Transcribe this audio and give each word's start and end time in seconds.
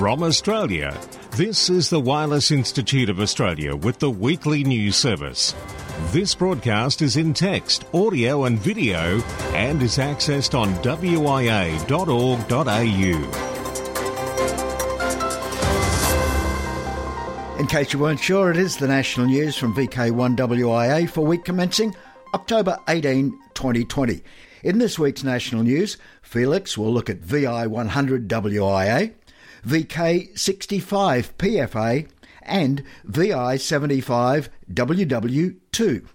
From 0.00 0.22
Australia, 0.22 0.98
this 1.32 1.68
is 1.68 1.90
the 1.90 2.00
Wireless 2.00 2.50
Institute 2.50 3.10
of 3.10 3.20
Australia 3.20 3.76
with 3.76 3.98
the 3.98 4.08
weekly 4.08 4.64
news 4.64 4.96
service. 4.96 5.54
This 6.06 6.34
broadcast 6.34 7.02
is 7.02 7.18
in 7.18 7.34
text, 7.34 7.84
audio, 7.92 8.44
and 8.44 8.58
video 8.58 9.20
and 9.52 9.82
is 9.82 9.98
accessed 9.98 10.58
on 10.58 10.72
wia.org.au. 10.76 11.20
In 17.60 17.66
case 17.66 17.92
you 17.92 17.98
weren't 17.98 18.20
sure, 18.20 18.50
it 18.50 18.56
is 18.56 18.78
the 18.78 18.88
national 18.88 19.26
news 19.26 19.54
from 19.54 19.74
VK1WIA 19.74 21.10
for 21.10 21.26
week 21.26 21.44
commencing 21.44 21.94
October 22.32 22.78
18, 22.88 23.32
2020. 23.52 24.22
In 24.62 24.78
this 24.78 24.98
week's 24.98 25.24
national 25.24 25.62
news, 25.62 25.96
Felix 26.22 26.76
will 26.76 26.92
look 26.92 27.08
at 27.08 27.20
VI100 27.20 28.28
WIA, 28.28 29.12
VK65 29.66 31.32
PFA, 31.38 32.08
and 32.42 32.82
VI75 33.06 34.48
WW2. 34.72 36.06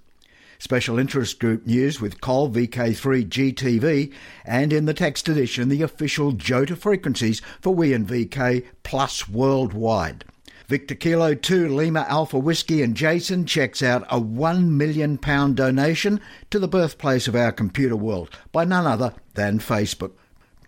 Special 0.58 0.98
interest 0.98 1.40
group 1.40 1.66
news 1.66 2.00
with 2.00 2.22
Col 2.22 2.50
VK3 2.50 3.28
GTV, 3.28 4.14
and 4.46 4.72
in 4.72 4.86
the 4.86 4.94
text 4.94 5.28
edition, 5.28 5.70
the 5.70 5.82
official 5.82 6.32
JOTA 6.32 6.78
frequencies 6.78 7.42
for 7.62 7.76
We 7.76 7.94
and 7.94 8.08
VK 8.08 8.66
Plus 8.84 9.28
worldwide. 9.28 10.26
Victor 10.68 10.96
Kilo 10.96 11.36
2 11.36 11.68
Lima 11.68 12.08
Alpha 12.10 12.40
Whiskey 12.40 12.82
and 12.82 12.96
Jason 12.96 13.46
checks 13.46 13.84
out 13.84 14.04
a 14.10 14.20
£1 14.20 14.70
million 14.70 15.18
donation 15.54 16.20
to 16.50 16.58
the 16.58 16.68
birthplace 16.68 17.28
of 17.28 17.36
our 17.36 17.52
computer 17.52 17.96
world 17.96 18.32
by 18.52 18.66
none 18.66 18.88
other 18.88 19.14
than 19.36 19.60
Facebook. 19.60 20.14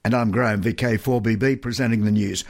And 0.05 0.13
I'm 0.13 0.29
Graham 0.29 0.61
VK4BB 0.61 1.61
presenting 1.61 2.05
the 2.05 2.11
news. 2.11 2.43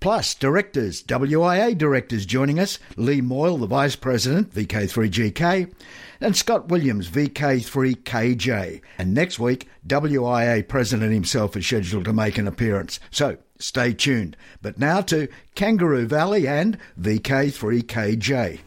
Plus, 0.00 0.34
directors, 0.34 1.02
WIA 1.02 1.76
directors 1.76 2.26
joining 2.26 2.58
us 2.58 2.78
Lee 2.96 3.20
Moyle, 3.20 3.58
the 3.58 3.66
Vice 3.66 3.96
President, 3.96 4.52
VK3GK, 4.54 5.72
and 6.20 6.34
Scott 6.34 6.68
Williams, 6.68 7.08
VK3KJ. 7.10 8.80
And 8.98 9.14
next 9.14 9.38
week, 9.38 9.68
WIA 9.86 10.66
President 10.66 11.12
himself 11.12 11.56
is 11.56 11.66
scheduled 11.66 12.06
to 12.06 12.12
make 12.12 12.38
an 12.38 12.48
appearance. 12.48 12.98
So, 13.10 13.36
Stay 13.60 13.92
tuned. 13.92 14.36
But 14.62 14.78
now 14.78 15.02
to 15.02 15.28
Kangaroo 15.54 16.06
Valley 16.06 16.48
and 16.48 16.78
VK3KJ. 17.00 18.60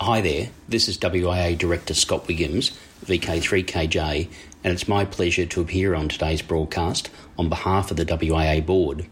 Hi 0.00 0.20
there, 0.20 0.50
this 0.68 0.88
is 0.88 0.98
WIA 0.98 1.56
Director 1.58 1.94
Scott 1.94 2.28
Williams, 2.28 2.70
VK3KJ, 3.06 4.28
and 4.62 4.72
it's 4.72 4.88
my 4.88 5.04
pleasure 5.04 5.46
to 5.46 5.60
appear 5.60 5.94
on 5.94 6.08
today's 6.08 6.42
broadcast 6.42 7.10
on 7.38 7.48
behalf 7.48 7.90
of 7.90 7.96
the 7.96 8.04
WIA 8.04 8.64
board. 8.64 9.06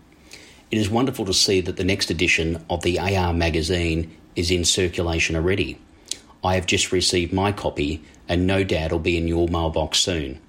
It 0.74 0.80
is 0.80 0.90
wonderful 0.90 1.24
to 1.26 1.32
see 1.32 1.60
that 1.60 1.76
the 1.76 1.84
next 1.84 2.10
edition 2.10 2.64
of 2.68 2.82
the 2.82 2.98
AR 2.98 3.32
magazine 3.32 4.10
is 4.34 4.50
in 4.50 4.64
circulation 4.64 5.36
already. 5.36 5.78
I 6.42 6.56
have 6.56 6.66
just 6.66 6.90
received 6.90 7.32
my 7.32 7.52
copy 7.52 8.02
and 8.28 8.44
no 8.44 8.64
doubt 8.64 8.86
it'll 8.86 8.98
be 8.98 9.16
in 9.16 9.28
your 9.28 9.46
mailbox 9.46 9.98
soon. 9.98 10.40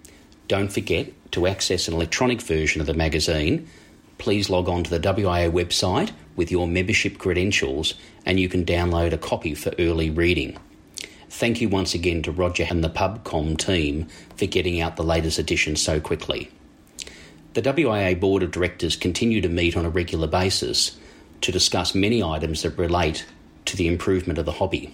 Don't 0.48 0.74
forget 0.74 1.12
to 1.34 1.46
access 1.46 1.88
an 1.88 1.94
electronic 1.94 2.42
version 2.42 2.82
of 2.82 2.88
the 2.88 2.96
magazine 2.96 3.70
please 4.18 4.50
log 4.50 4.68
on 4.68 4.84
to 4.86 4.90
the 4.90 5.00
WIA 5.00 5.52
website 5.52 6.10
with 6.36 6.50
your 6.50 6.68
membership 6.68 7.20
credentials 7.20 7.94
and 8.26 8.40
you 8.40 8.50
can 8.50 8.66
download 8.66 9.14
a 9.14 9.20
copy 9.20 9.54
for 9.54 9.74
early 9.78 10.10
reading. 10.10 10.58
Thank 11.30 11.62
you 11.62 11.70
once 11.70 11.94
again 11.94 12.24
to 12.24 12.32
Roger 12.32 12.66
and 12.68 12.84
the 12.84 12.90
PubCom 12.90 13.60
team 13.60 14.08
for 14.36 14.48
getting 14.48 14.82
out 14.82 14.96
the 14.96 15.04
latest 15.04 15.38
edition 15.38 15.76
so 15.76 16.00
quickly. 16.00 16.50
The 17.56 17.62
WIA 17.62 18.20
Board 18.20 18.44
of 18.44 18.52
Directors 18.52 18.98
continue 18.98 19.40
to 19.40 19.48
meet 19.48 19.78
on 19.78 19.86
a 19.86 19.90
regular 19.90 20.28
basis 20.28 20.98
to 21.40 21.54
discuss 21.54 21.96
many 21.96 22.22
items 22.22 22.64
that 22.64 22.78
relate 22.78 23.26
to 23.64 23.78
the 23.78 23.88
improvement 23.88 24.38
of 24.38 24.44
the 24.44 24.52
hobby. 24.52 24.94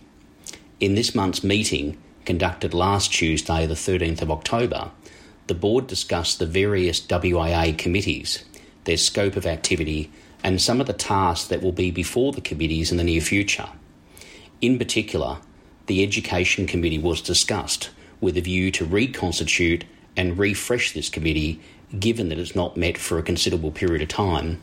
In 0.80 0.94
this 0.94 1.16
month's 1.16 1.44
meeting, 1.44 1.98
conducted 2.24 2.76
last 2.76 3.12
Tuesday, 3.12 3.66
the 3.66 3.74
13th 3.74 4.22
of 4.22 4.30
October, 4.30 4.92
the 5.48 5.56
board 5.56 5.88
discussed 5.88 6.38
the 6.38 6.46
various 6.46 7.02
WIA 7.02 7.76
committees 7.76 8.46
their 8.84 8.98
scope 8.98 9.36
of 9.36 9.48
activity, 9.48 10.12
and 10.44 10.62
some 10.62 10.80
of 10.80 10.86
the 10.86 10.94
tasks 10.94 11.48
that 11.48 11.64
will 11.64 11.72
be 11.72 11.90
before 11.90 12.32
the 12.32 12.42
committees 12.42 12.92
in 12.92 12.98
the 12.98 13.04
near 13.04 13.22
future. 13.22 13.70
In 14.62 14.78
particular, 14.78 15.40
the 15.88 16.04
Education 16.04 16.68
Committee 16.68 17.00
was 17.00 17.22
discussed 17.22 17.90
with 18.20 18.38
a 18.38 18.42
view 18.42 18.70
to 18.70 18.86
reconstitute 18.86 19.84
and 20.16 20.38
refresh 20.38 20.92
this 20.92 21.10
committee 21.10 21.60
given 22.00 22.30
that 22.30 22.40
it's 22.40 22.56
not 22.56 22.78
met 22.78 22.98
for 22.98 23.18
a 23.18 23.24
considerable 23.24 23.72
period 23.72 24.02
of 24.02 24.08
time. 24.08 24.62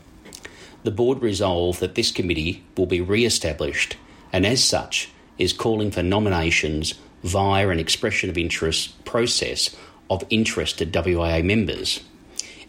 The 0.83 0.91
board 0.91 1.21
resolved 1.21 1.79
that 1.79 1.95
this 1.95 2.11
committee 2.11 2.63
will 2.77 2.85
be 2.85 3.01
re 3.01 3.25
established 3.25 3.97
and, 4.31 4.45
as 4.45 4.63
such, 4.63 5.09
is 5.37 5.53
calling 5.53 5.91
for 5.91 6.03
nominations 6.03 6.93
via 7.23 7.69
an 7.69 7.79
expression 7.79 8.29
of 8.29 8.37
interest 8.37 9.03
process 9.05 9.75
of 10.09 10.23
interested 10.29 10.91
WIA 10.91 11.43
members. 11.43 12.01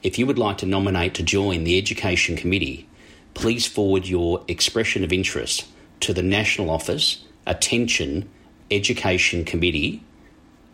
If 0.03 0.19
you 0.19 0.27
would 0.27 0.39
like 0.39 0.59
to 0.59 0.67
nominate 0.67 1.15
to 1.15 1.23
join 1.23 1.65
the 1.65 1.79
Education 1.79 2.37
Committee, 2.37 2.89
please 3.35 3.67
forward 3.67 4.07
your 4.07 4.45
expression 4.49 5.05
of 5.05 5.13
interest 5.13 5.67
to 6.01 6.13
the 6.13 6.23
National 6.23 6.71
Office, 6.71 7.25
Attention, 7.47 8.29
Education 8.71 9.45
Committee, 9.45 10.03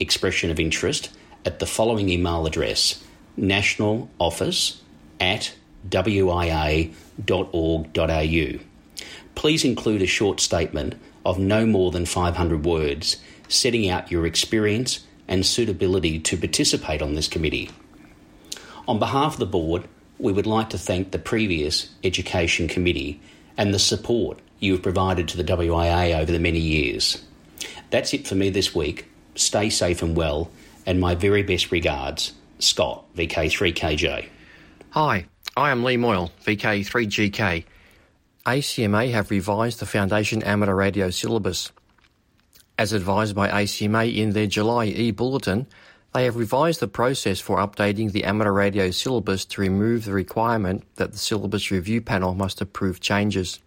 expression 0.00 0.50
of 0.50 0.60
interest 0.60 1.10
at 1.44 1.58
the 1.58 1.66
following 1.66 2.08
email 2.08 2.46
address 2.46 3.02
national 3.36 4.08
office 4.18 4.82
at 5.20 5.54
wia.org.au. 5.88 6.92
Please 9.34 9.64
include 9.64 10.02
a 10.02 10.06
short 10.06 10.40
statement 10.40 10.94
of 11.24 11.38
no 11.38 11.66
more 11.66 11.90
than 11.90 12.06
500 12.06 12.64
words 12.64 13.18
setting 13.48 13.88
out 13.88 14.10
your 14.10 14.26
experience 14.26 15.04
and 15.28 15.44
suitability 15.44 16.18
to 16.20 16.36
participate 16.36 17.02
on 17.02 17.14
this 17.14 17.28
committee. 17.28 17.70
On 18.88 18.98
behalf 18.98 19.34
of 19.34 19.38
the 19.38 19.46
board, 19.46 19.88
we 20.18 20.32
would 20.32 20.46
like 20.46 20.70
to 20.70 20.78
thank 20.78 21.10
the 21.10 21.18
previous 21.18 21.90
Education 22.02 22.68
Committee 22.68 23.20
and 23.56 23.74
the 23.74 23.78
support 23.78 24.38
you 24.60 24.72
have 24.72 24.82
provided 24.82 25.28
to 25.28 25.36
the 25.36 25.44
WIA 25.44 26.18
over 26.18 26.32
the 26.32 26.38
many 26.38 26.58
years. 26.58 27.22
That's 27.90 28.14
it 28.14 28.26
for 28.26 28.34
me 28.34 28.50
this 28.50 28.74
week. 28.74 29.06
Stay 29.34 29.68
safe 29.68 30.02
and 30.02 30.16
well, 30.16 30.50
and 30.86 31.00
my 31.00 31.14
very 31.14 31.42
best 31.42 31.70
regards, 31.70 32.32
Scott, 32.58 33.04
VK3KJ. 33.14 34.28
Hi, 34.90 35.26
I 35.56 35.70
am 35.70 35.84
Lee 35.84 35.96
Moyle, 35.96 36.32
VK3GK. 36.44 37.64
ACMA 38.46 39.10
have 39.10 39.30
revised 39.30 39.80
the 39.80 39.86
Foundation 39.86 40.42
Amateur 40.42 40.74
Radio 40.74 41.10
syllabus. 41.10 41.72
As 42.78 42.92
advised 42.92 43.34
by 43.34 43.48
ACMA 43.48 44.16
in 44.16 44.30
their 44.30 44.46
July 44.46 44.86
e 44.86 45.10
bulletin, 45.10 45.66
they 46.14 46.24
have 46.24 46.36
revised 46.36 46.80
the 46.80 46.88
process 46.88 47.40
for 47.40 47.58
updating 47.58 48.12
the 48.12 48.24
amateur 48.24 48.52
radio 48.52 48.90
syllabus 48.90 49.44
to 49.46 49.60
remove 49.60 50.04
the 50.04 50.12
requirement 50.12 50.84
that 50.96 51.12
the 51.12 51.18
syllabus 51.18 51.70
review 51.70 52.00
panel 52.00 52.34
must 52.34 52.60
approve 52.60 53.00
changes. 53.00 53.58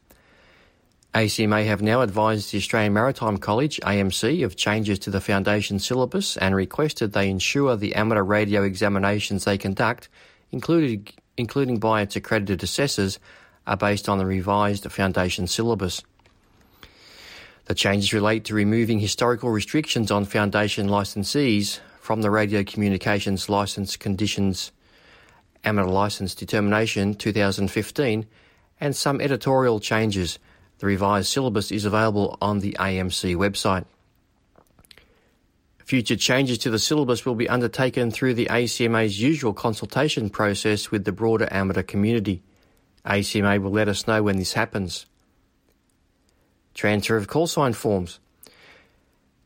ACMA 1.16 1.66
have 1.66 1.82
now 1.82 2.02
advised 2.02 2.52
the 2.52 2.60
Australian 2.60 2.94
Maritime 2.94 3.38
College, 3.40 3.80
AMC, 3.84 4.46
of 4.46 4.56
changes 4.56 5.00
to 5.00 5.10
the 5.10 5.20
foundation 5.20 5.80
syllabus 5.80 6.38
and 6.38 6.56
requested 6.56 7.14
they 7.14 7.30
ensure 7.30 7.76
the 7.76 7.96
amateur 7.96 8.22
radio 8.22 8.62
examinations 8.62 9.44
they 9.44 9.58
conduct, 9.58 10.08
including, 10.52 11.08
including 11.36 11.80
by 11.80 12.02
its 12.02 12.16
accredited 12.16 12.62
assessors, 12.62 13.18
are 13.66 13.76
based 13.76 14.08
on 14.08 14.20
the 14.20 14.26
revised 14.26 14.90
foundation 14.92 15.48
syllabus. 15.48 16.04
The 17.66 17.76
changes 17.76 18.14
relate 18.14 18.46
to 18.46 18.54
removing 18.54 19.00
historical 19.00 19.50
restrictions 19.50 20.12
on 20.12 20.26
foundation 20.26 20.88
licensees 20.88 21.80
from 22.00 22.22
the 22.22 22.32
Radio 22.32 22.64
Communications 22.64 23.50
License 23.50 23.98
Conditions 23.98 24.72
Amateur 25.64 25.90
License 25.90 26.36
Determination 26.36 27.16
2015 27.16 28.28
and 28.80 28.96
some 28.96 29.22
editorial 29.22 29.80
changes. 29.80 30.40
The 30.80 30.88
revised 30.88 31.28
syllabus 31.28 31.72
is 31.72 31.86
available 31.86 32.38
on 32.42 32.60
the 32.60 32.76
AMC 32.80 33.36
website. 33.36 33.86
Future 35.90 36.16
changes 36.16 36.58
to 36.60 36.70
the 36.70 36.80
syllabus 36.80 37.26
will 37.26 37.36
be 37.36 37.50
undertaken 37.50 38.12
through 38.12 38.36
the 38.36 38.46
ACMA's 38.46 39.20
usual 39.20 39.54
consultation 39.54 40.30
process 40.30 40.92
with 40.92 41.04
the 41.04 41.12
broader 41.12 41.48
amateur 41.52 41.84
community. 41.84 42.44
ACMA 43.06 43.60
will 43.62 43.72
let 43.72 43.88
us 43.90 44.08
know 44.08 44.24
when 44.24 44.38
this 44.38 44.54
happens. 44.54 45.06
Transfer 46.76 47.18
of 47.18 47.28
call 47.28 47.48
sign 47.48 47.74
forms. 47.74 48.20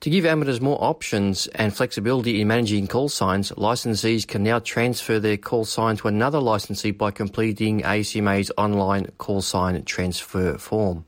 To 0.01 0.09
give 0.09 0.25
amateurs 0.25 0.59
more 0.59 0.83
options 0.83 1.47
and 1.47 1.73
flexibility 1.73 2.41
in 2.41 2.47
managing 2.49 2.87
call 2.87 3.07
signs, 3.07 3.53
licensees 3.53 4.27
can 4.27 4.43
now 4.43 4.59
transfer 4.59 5.17
their 5.17 5.37
call 5.37 5.63
sign 5.63 5.95
to 5.97 6.09
another 6.09 6.39
licensee 6.39 6.91
by 6.91 7.11
completing 7.11 7.81
ACMA's 7.83 8.51
online 8.57 9.07
call 9.17 9.41
sign 9.41 9.81
transfer 9.85 10.57
form. 10.57 11.05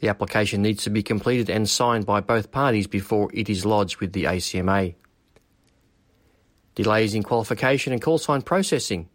The 0.00 0.08
application 0.08 0.62
needs 0.62 0.84
to 0.84 0.90
be 0.90 1.02
completed 1.02 1.50
and 1.50 1.68
signed 1.68 2.06
by 2.06 2.20
both 2.20 2.52
parties 2.52 2.86
before 2.86 3.30
it 3.34 3.48
is 3.48 3.66
lodged 3.66 3.98
with 3.98 4.12
the 4.12 4.24
ACMA. 4.24 4.94
Delays 6.74 7.14
in 7.14 7.24
qualification 7.24 7.92
and 7.92 8.00
call 8.00 8.18
sign 8.18 8.42
processing. 8.42 9.08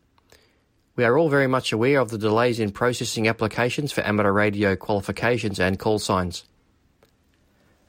We 0.96 1.06
are 1.06 1.18
all 1.18 1.30
very 1.30 1.48
much 1.48 1.72
aware 1.72 2.00
of 2.00 2.10
the 2.10 2.18
delays 2.18 2.60
in 2.60 2.72
processing 2.72 3.28
applications 3.28 3.92
for 3.92 4.02
amateur 4.02 4.32
radio 4.32 4.76
qualifications 4.76 5.60
and 5.60 5.80
call 5.80 6.00
signs. 6.00 6.44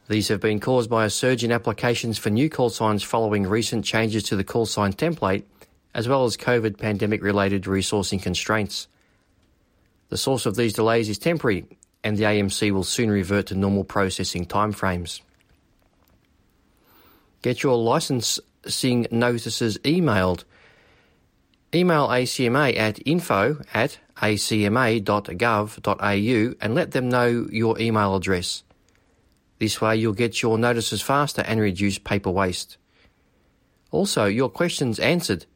These 0.08 0.29
have 0.29 0.40
been 0.40 0.61
caused 0.61 0.88
by 0.88 1.05
a 1.05 1.11
surge 1.11 1.43
in 1.43 1.50
applications 1.50 2.19
for 2.19 2.31
new 2.31 2.49
call 2.49 2.70
signs 2.70 3.02
following 3.02 3.47
recent 3.47 3.85
changes 3.85 4.23
to 4.25 4.37
the 4.37 4.44
call 4.44 4.67
sign 4.67 4.93
template, 4.93 5.44
as 5.94 6.06
well 6.06 6.25
as 6.25 6.37
COVID 6.37 6.79
pandemic 6.79 7.23
related 7.23 7.64
resourcing 7.64 8.23
constraints. 8.23 8.87
The 10.11 10.17
source 10.17 10.47
of 10.47 10.56
these 10.56 10.75
delays 10.75 11.08
is 11.08 11.19
temporary, 11.19 11.67
and 12.04 12.16
the 12.16 12.24
AMC 12.24 12.70
will 12.70 12.84
soon 12.84 13.10
revert 13.10 13.46
to 13.46 13.56
normal 13.56 13.82
processing 13.82 14.46
timeframes. 14.46 15.22
Get 17.42 17.62
your 17.62 17.76
licensing 17.76 19.06
notices 19.10 19.78
emailed 19.78 20.44
Email 21.74 22.06
ACMA 22.06 22.76
at 22.78 23.04
info 23.04 23.60
at 23.74 23.98
acma.gov.au 24.18 24.94
and 26.60 26.74
let 26.74 26.92
them 26.92 27.08
know 27.08 27.48
your 27.50 27.80
email 27.80 28.14
address. 28.14 28.62
This 29.58 29.80
way 29.80 29.96
you'll 29.96 30.12
get 30.12 30.40
your 30.40 30.56
notices 30.56 31.02
faster 31.02 31.42
and 31.42 31.60
reduce 31.60 31.98
paper 31.98 32.30
waste. 32.30 32.76
Also, 33.90 34.26
your 34.26 34.48
questions 34.48 35.00
answered. 35.00 35.46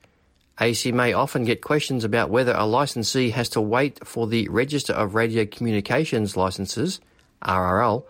ACMA 0.61 1.17
often 1.17 1.45
get 1.45 1.63
questions 1.63 2.03
about 2.03 2.31
whether 2.31 2.53
a 2.53 2.67
licensee 2.67 3.31
has 3.31 3.49
to 3.51 3.61
wait 3.61 4.05
for 4.07 4.27
the 4.27 4.49
Register 4.49 4.93
of 4.93 5.15
Radio 5.15 5.47
Communications 5.47 6.37
Licenses, 6.37 7.01
RRL, 7.45 8.05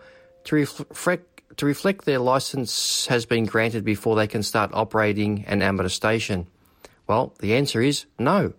to 0.45 0.55
reflect, 0.55 1.57
to 1.57 1.65
reflect 1.65 2.05
their 2.05 2.17
license 2.17 3.05
has 3.05 3.25
been 3.25 3.45
granted 3.45 3.83
before 3.83 4.15
they 4.15 4.27
can 4.27 4.41
start 4.41 4.71
operating 4.73 5.45
an 5.45 5.61
amateur 5.61 5.89
station. 5.89 6.47
Well, 7.05 7.35
the 7.39 7.55
answer 7.55 7.81
is 7.81 8.05
no. 8.17 8.53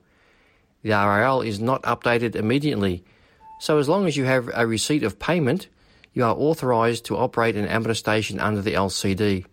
The 0.83 0.91
RRL 0.91 1.45
is 1.45 1.61
not 1.61 1.83
updated 1.83 2.37
immediately, 2.37 3.05
so 3.59 3.79
as 3.79 3.89
long 3.89 4.07
as 4.07 4.17
you 4.17 4.25
have 4.25 4.49
a 4.55 4.67
receipt 4.67 5.03
of 5.03 5.19
payment, 5.19 5.69
you 6.13 6.25
are 6.25 6.35
authorised 6.35 7.07
to 7.07 7.17
operate 7.17 7.57
an 7.57 7.67
amateur 7.67 7.95
station 7.95 8.39
under 8.39 8.63
the 8.63 8.75
LCD. 8.75 9.45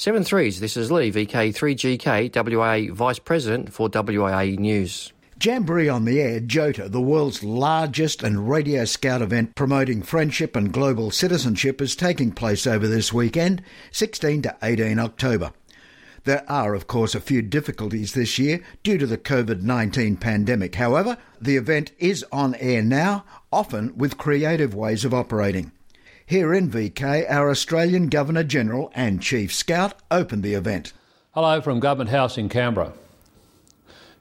7 0.00 0.24
threes, 0.24 0.60
this 0.60 0.78
is 0.78 0.90
Lee, 0.90 1.12
VK3GK, 1.12 2.30
WIA 2.30 2.90
Vice 2.90 3.18
President 3.18 3.70
for 3.70 3.90
WIA 3.90 4.58
News. 4.58 5.12
Jamboree 5.38 5.90
on 5.90 6.06
the 6.06 6.22
Air, 6.22 6.40
JOTA, 6.40 6.90
the 6.90 7.02
world's 7.02 7.44
largest 7.44 8.22
and 8.22 8.48
radio 8.48 8.86
scout 8.86 9.20
event 9.20 9.54
promoting 9.54 10.00
friendship 10.00 10.56
and 10.56 10.72
global 10.72 11.10
citizenship, 11.10 11.82
is 11.82 11.94
taking 11.94 12.32
place 12.32 12.66
over 12.66 12.88
this 12.88 13.12
weekend, 13.12 13.62
16 13.92 14.40
to 14.40 14.56
18 14.62 14.98
October. 14.98 15.52
There 16.24 16.50
are, 16.50 16.72
of 16.72 16.86
course, 16.86 17.14
a 17.14 17.20
few 17.20 17.42
difficulties 17.42 18.14
this 18.14 18.38
year 18.38 18.64
due 18.82 18.96
to 18.96 19.06
the 19.06 19.18
COVID 19.18 19.60
19 19.60 20.16
pandemic. 20.16 20.76
However, 20.76 21.18
the 21.42 21.58
event 21.58 21.92
is 21.98 22.24
on 22.32 22.54
air 22.54 22.80
now, 22.80 23.26
often 23.52 23.98
with 23.98 24.16
creative 24.16 24.74
ways 24.74 25.04
of 25.04 25.12
operating. 25.12 25.72
Here 26.30 26.54
in 26.54 26.70
VK, 26.70 27.28
our 27.28 27.50
Australian 27.50 28.06
Governor 28.06 28.44
General 28.44 28.92
and 28.94 29.20
Chief 29.20 29.52
Scout 29.52 29.94
opened 30.12 30.44
the 30.44 30.54
event. 30.54 30.92
Hello 31.32 31.60
from 31.60 31.80
Government 31.80 32.10
House 32.10 32.38
in 32.38 32.48
Canberra. 32.48 32.92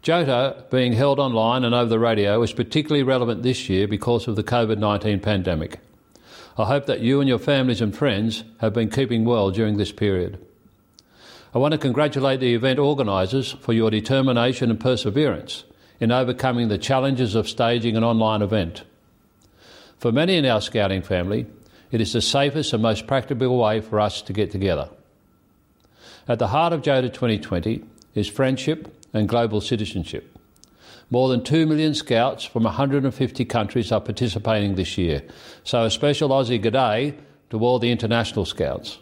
JOTA 0.01 0.71
being 0.71 0.93
held 0.93 1.19
online 1.19 1.63
and 1.63 1.75
over 1.75 1.87
the 1.87 1.99
radio 1.99 2.41
is 2.41 2.51
particularly 2.51 3.03
relevant 3.03 3.43
this 3.43 3.69
year 3.69 3.87
because 3.87 4.27
of 4.27 4.35
the 4.35 4.43
COVID 4.43 4.79
19 4.79 5.19
pandemic. 5.19 5.81
I 6.57 6.65
hope 6.65 6.87
that 6.87 7.01
you 7.01 7.19
and 7.19 7.29
your 7.29 7.37
families 7.37 7.79
and 7.79 7.95
friends 7.95 8.43
have 8.57 8.73
been 8.73 8.89
keeping 8.89 9.23
well 9.23 9.51
during 9.51 9.77
this 9.77 9.91
period. 9.91 10.43
I 11.53 11.59
want 11.59 11.73
to 11.73 11.77
congratulate 11.77 12.39
the 12.39 12.55
event 12.55 12.79
organisers 12.79 13.51
for 13.51 13.73
your 13.73 13.91
determination 13.91 14.71
and 14.71 14.79
perseverance 14.79 15.63
in 15.99 16.11
overcoming 16.11 16.69
the 16.69 16.79
challenges 16.79 17.35
of 17.35 17.47
staging 17.47 17.95
an 17.95 18.03
online 18.03 18.41
event. 18.41 18.81
For 19.99 20.11
many 20.11 20.37
in 20.37 20.45
our 20.47 20.61
scouting 20.61 21.03
family, 21.03 21.45
it 21.91 22.01
is 22.01 22.13
the 22.13 22.21
safest 22.21 22.73
and 22.73 22.81
most 22.81 23.07
practical 23.07 23.57
way 23.57 23.81
for 23.81 23.99
us 23.99 24.21
to 24.23 24.33
get 24.33 24.51
together. 24.51 24.89
At 26.27 26.39
the 26.39 26.47
heart 26.47 26.73
of 26.73 26.81
JOTA 26.81 27.13
2020 27.13 27.83
is 28.13 28.27
friendship 28.27 28.95
and 29.13 29.27
global 29.27 29.61
citizenship. 29.61 30.37
More 31.09 31.27
than 31.29 31.43
2 31.43 31.65
million 31.65 31.95
scouts 31.95 32.43
from 32.45 32.63
150 32.63 33.45
countries 33.45 33.91
are 33.91 34.01
participating 34.01 34.75
this 34.75 34.97
year, 34.97 35.23
so 35.63 35.83
a 35.83 35.89
special 35.89 36.29
Aussie 36.29 36.63
G'day 36.63 37.15
to 37.49 37.59
all 37.59 37.79
the 37.79 37.91
international 37.91 38.45
scouts. 38.45 38.99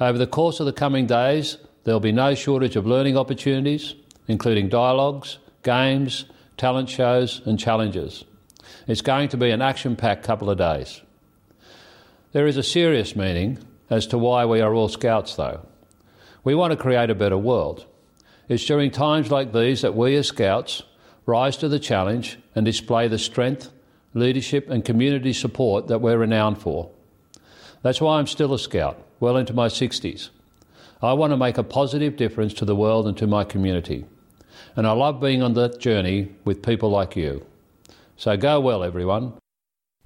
Over 0.00 0.16
the 0.16 0.26
course 0.26 0.58
of 0.58 0.66
the 0.66 0.72
coming 0.72 1.06
days, 1.06 1.58
there 1.84 1.94
will 1.94 2.00
be 2.00 2.12
no 2.12 2.34
shortage 2.34 2.76
of 2.76 2.86
learning 2.86 3.18
opportunities, 3.18 3.94
including 4.26 4.70
dialogues, 4.70 5.38
games, 5.62 6.24
talent 6.56 6.88
shows, 6.88 7.42
and 7.44 7.58
challenges. 7.58 8.24
It's 8.86 9.02
going 9.02 9.28
to 9.28 9.36
be 9.36 9.50
an 9.50 9.60
action 9.60 9.96
packed 9.96 10.24
couple 10.24 10.48
of 10.48 10.56
days. 10.58 11.02
There 12.32 12.46
is 12.46 12.56
a 12.56 12.62
serious 12.62 13.14
meaning 13.14 13.58
as 13.88 14.06
to 14.08 14.18
why 14.18 14.44
we 14.44 14.60
are 14.60 14.74
all 14.74 14.88
Scouts, 14.88 15.36
though. 15.36 15.66
We 16.44 16.54
want 16.54 16.72
to 16.72 16.76
create 16.76 17.10
a 17.10 17.14
better 17.14 17.38
world. 17.38 17.86
It's 18.48 18.64
during 18.64 18.90
times 18.90 19.30
like 19.30 19.52
these 19.52 19.82
that 19.82 19.96
we 19.96 20.16
as 20.16 20.28
Scouts 20.28 20.82
rise 21.24 21.56
to 21.58 21.68
the 21.68 21.78
challenge 21.78 22.38
and 22.54 22.64
display 22.64 23.08
the 23.08 23.18
strength, 23.18 23.70
leadership, 24.14 24.70
and 24.70 24.84
community 24.84 25.32
support 25.32 25.88
that 25.88 26.00
we're 26.00 26.18
renowned 26.18 26.58
for. 26.58 26.90
That's 27.82 28.00
why 28.00 28.18
I'm 28.18 28.26
still 28.26 28.54
a 28.54 28.58
Scout 28.58 29.02
well 29.20 29.36
into 29.36 29.54
my 29.54 29.68
60s. 29.68 30.30
I 31.02 31.12
want 31.12 31.32
to 31.32 31.36
make 31.36 31.58
a 31.58 31.62
positive 31.62 32.16
difference 32.16 32.54
to 32.54 32.64
the 32.64 32.76
world 32.76 33.06
and 33.06 33.16
to 33.18 33.26
my 33.26 33.44
community. 33.44 34.04
And 34.74 34.86
I 34.86 34.92
love 34.92 35.20
being 35.20 35.42
on 35.42 35.54
that 35.54 35.78
journey 35.78 36.34
with 36.44 36.62
people 36.62 36.90
like 36.90 37.16
you. 37.16 37.46
So 38.16 38.36
go 38.36 38.60
well, 38.60 38.82
everyone. 38.82 39.34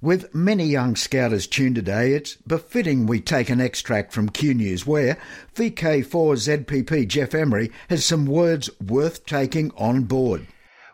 With 0.03 0.33
many 0.33 0.65
young 0.65 0.95
scouters 0.95 1.45
tuned 1.45 1.75
today, 1.75 2.13
it's 2.13 2.35
befitting 2.37 3.05
we 3.05 3.21
take 3.21 3.51
an 3.51 3.61
extract 3.61 4.11
from 4.11 4.29
Q 4.29 4.55
News 4.55 4.87
where 4.87 5.19
VK4ZPP 5.53 7.07
Jeff 7.07 7.35
Emery 7.35 7.71
has 7.87 8.03
some 8.03 8.25
words 8.25 8.67
worth 8.81 9.27
taking 9.27 9.69
on 9.77 10.05
board. 10.05 10.47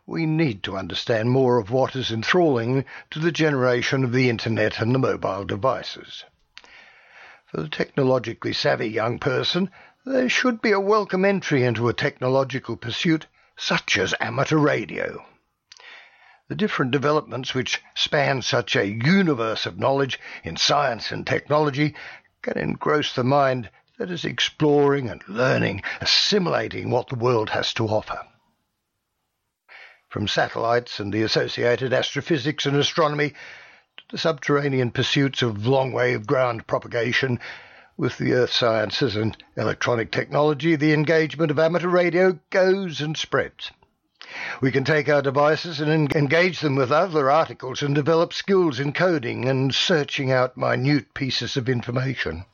We 0.05 0.25
need 0.25 0.61
to 0.63 0.75
understand 0.75 1.31
more 1.31 1.57
of 1.57 1.71
what 1.71 1.95
is 1.95 2.11
enthralling 2.11 2.83
to 3.11 3.19
the 3.19 3.31
generation 3.31 4.03
of 4.03 4.11
the 4.11 4.29
internet 4.29 4.81
and 4.81 4.93
the 4.93 4.99
mobile 4.99 5.45
devices. 5.45 6.25
For 7.45 7.61
the 7.61 7.69
technologically 7.69 8.51
savvy 8.51 8.89
young 8.89 9.19
person, 9.19 9.69
there 10.05 10.27
should 10.27 10.61
be 10.61 10.71
a 10.71 10.81
welcome 10.81 11.23
entry 11.23 11.63
into 11.63 11.87
a 11.87 11.93
technological 11.93 12.75
pursuit 12.75 13.27
such 13.55 13.97
as 13.97 14.13
amateur 14.19 14.57
radio. 14.57 15.25
The 16.49 16.55
different 16.55 16.91
developments 16.91 17.53
which 17.53 17.81
span 17.93 18.41
such 18.41 18.75
a 18.75 18.87
universe 18.87 19.65
of 19.65 19.77
knowledge 19.77 20.17
in 20.45 20.55
science 20.55 21.11
and 21.11 21.27
technology 21.27 21.93
can 22.41 22.57
engross 22.57 23.13
the 23.13 23.23
mind 23.25 23.69
that 23.97 24.09
is 24.09 24.23
exploring 24.23 25.09
and 25.09 25.21
learning, 25.27 25.81
assimilating 25.99 26.89
what 26.89 27.09
the 27.09 27.15
world 27.15 27.49
has 27.49 27.73
to 27.73 27.87
offer. 27.87 28.21
From 30.07 30.29
satellites 30.29 31.01
and 31.01 31.11
the 31.11 31.23
associated 31.23 31.91
astrophysics 31.91 32.65
and 32.65 32.77
astronomy 32.77 33.31
to 33.31 34.03
the 34.11 34.17
subterranean 34.17 34.91
pursuits 34.91 35.41
of 35.41 35.67
long-wave 35.67 36.25
ground 36.25 36.65
propagation, 36.65 37.41
with 37.97 38.17
the 38.17 38.33
earth 38.33 38.53
sciences 38.53 39.17
and 39.17 39.35
electronic 39.57 40.11
technology, 40.11 40.77
the 40.77 40.93
engagement 40.93 41.51
of 41.51 41.59
amateur 41.59 41.89
radio 41.89 42.39
goes 42.51 43.01
and 43.01 43.17
spreads. 43.17 43.71
We 44.61 44.71
can 44.71 44.83
take 44.83 45.07
our 45.07 45.21
devices 45.21 45.79
and 45.79 46.11
engage 46.15 46.61
them 46.61 46.75
with 46.75 46.91
other 46.91 47.29
articles 47.29 47.83
and 47.83 47.93
develop 47.93 48.33
skills 48.33 48.79
in 48.79 48.91
coding 48.91 49.47
and 49.47 49.73
searching 49.73 50.31
out 50.31 50.57
minute 50.57 51.13
pieces 51.13 51.55
of 51.57 51.69
information. 51.69 52.45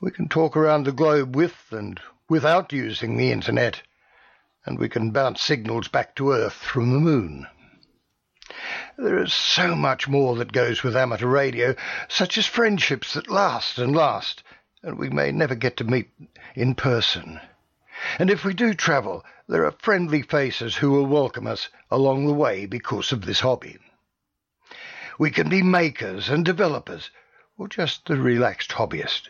We 0.00 0.10
can 0.10 0.28
talk 0.28 0.56
around 0.56 0.84
the 0.84 0.92
globe 0.92 1.34
with 1.34 1.56
and 1.70 1.98
without 2.28 2.72
using 2.72 3.16
the 3.16 3.32
internet, 3.32 3.80
and 4.66 4.78
we 4.78 4.90
can 4.90 5.10
bounce 5.10 5.40
signals 5.40 5.88
back 5.88 6.14
to 6.16 6.32
Earth 6.32 6.52
from 6.52 6.92
the 6.92 7.00
moon. 7.00 7.46
There 8.98 9.18
is 9.18 9.32
so 9.32 9.74
much 9.74 10.06
more 10.06 10.36
that 10.36 10.52
goes 10.52 10.82
with 10.82 10.96
amateur 10.96 11.26
radio, 11.26 11.74
such 12.08 12.36
as 12.36 12.46
friendships 12.46 13.14
that 13.14 13.30
last 13.30 13.78
and 13.78 13.96
last, 13.96 14.42
and 14.82 14.98
we 14.98 15.08
may 15.08 15.32
never 15.32 15.54
get 15.54 15.78
to 15.78 15.84
meet 15.84 16.10
in 16.54 16.74
person. 16.74 17.40
And 18.18 18.28
if 18.30 18.44
we 18.44 18.52
do 18.52 18.74
travel, 18.74 19.24
there 19.46 19.66
are 19.66 19.74
friendly 19.78 20.22
faces 20.22 20.76
who 20.76 20.90
will 20.90 21.06
welcome 21.06 21.46
us 21.46 21.68
along 21.90 22.26
the 22.26 22.32
way 22.32 22.64
because 22.64 23.12
of 23.12 23.26
this 23.26 23.40
hobby. 23.40 23.78
We 25.18 25.30
can 25.30 25.48
be 25.48 25.62
makers 25.62 26.28
and 26.28 26.44
developers, 26.44 27.10
or 27.58 27.68
just 27.68 28.06
the 28.06 28.16
relaxed 28.16 28.72
hobbyist. 28.72 29.28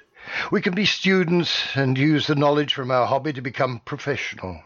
We 0.50 0.62
can 0.62 0.74
be 0.74 0.86
students 0.86 1.76
and 1.76 1.98
use 1.98 2.26
the 2.26 2.34
knowledge 2.34 2.72
from 2.72 2.90
our 2.90 3.06
hobby 3.06 3.32
to 3.34 3.42
become 3.42 3.80
professional. 3.84 4.62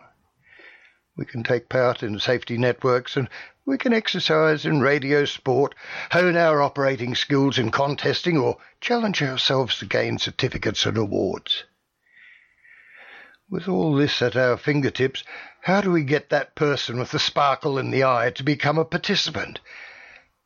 We 1.16 1.24
can 1.24 1.42
take 1.42 1.68
part 1.68 2.02
in 2.02 2.20
safety 2.20 2.58
networks 2.58 3.16
and 3.16 3.28
we 3.66 3.76
can 3.76 3.92
exercise 3.92 4.64
in 4.64 4.80
radio 4.80 5.24
sport, 5.24 5.74
hone 6.12 6.36
our 6.36 6.62
operating 6.62 7.14
skills 7.14 7.58
in 7.58 7.70
contesting, 7.70 8.38
or 8.38 8.58
challenge 8.80 9.22
ourselves 9.22 9.78
to 9.78 9.86
gain 9.86 10.18
certificates 10.18 10.86
and 10.86 10.96
awards. 10.96 11.64
With 13.50 13.66
all 13.66 13.94
this 13.94 14.20
at 14.20 14.36
our 14.36 14.58
fingertips, 14.58 15.24
How 15.62 15.80
do 15.80 15.90
we 15.90 16.04
get 16.04 16.28
that 16.28 16.54
person 16.54 16.98
with 16.98 17.12
the 17.12 17.18
sparkle 17.18 17.78
in 17.78 17.90
the 17.90 18.04
eye 18.04 18.30
to 18.34 18.42
become 18.42 18.76
a 18.76 18.84
participant? 18.84 19.58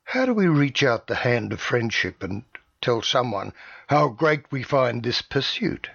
How 0.04 0.24
do 0.24 0.32
we 0.32 0.46
reach 0.46 0.84
out 0.84 1.08
the 1.08 1.16
hand 1.16 1.52
of 1.52 1.60
friendship 1.60 2.22
and 2.22 2.44
tell 2.80 3.02
someone 3.02 3.54
how 3.88 4.06
great 4.06 4.52
we 4.52 4.62
find 4.62 5.02
this 5.02 5.20
pursuit? 5.20 5.90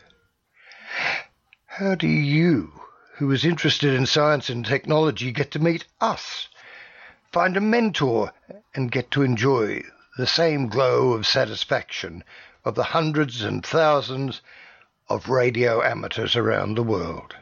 How 1.65 1.95
do 1.95 2.07
you, 2.07 2.81
who 3.15 3.31
is 3.31 3.45
interested 3.45 3.93
in 3.93 4.05
science 4.05 4.49
and 4.49 4.65
technology, 4.65 5.31
get 5.31 5.51
to 5.51 5.59
meet 5.59 5.85
us? 6.01 6.49
Find 7.31 7.55
a 7.55 7.61
mentor 7.61 8.33
and 8.75 8.91
get 8.91 9.11
to 9.11 9.23
enjoy 9.23 9.81
the 10.17 10.27
same 10.27 10.67
glow 10.67 11.13
of 11.13 11.25
satisfaction 11.25 12.25
of 12.65 12.75
the 12.75 12.83
hundreds 12.83 13.43
and 13.43 13.65
thousands 13.65 14.41
of 15.09 15.29
radio 15.29 15.81
amateurs 15.81 16.35
around 16.35 16.75
the 16.75 16.83
world. 16.83 17.35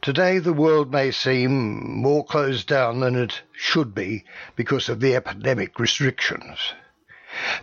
Today, 0.00 0.38
the 0.38 0.52
world 0.52 0.92
may 0.92 1.10
seem 1.10 2.00
more 2.00 2.24
closed 2.24 2.68
down 2.68 3.00
than 3.00 3.16
it 3.16 3.42
should 3.52 3.94
be 3.94 4.24
because 4.54 4.88
of 4.88 5.00
the 5.00 5.16
epidemic 5.16 5.80
restrictions. 5.80 6.72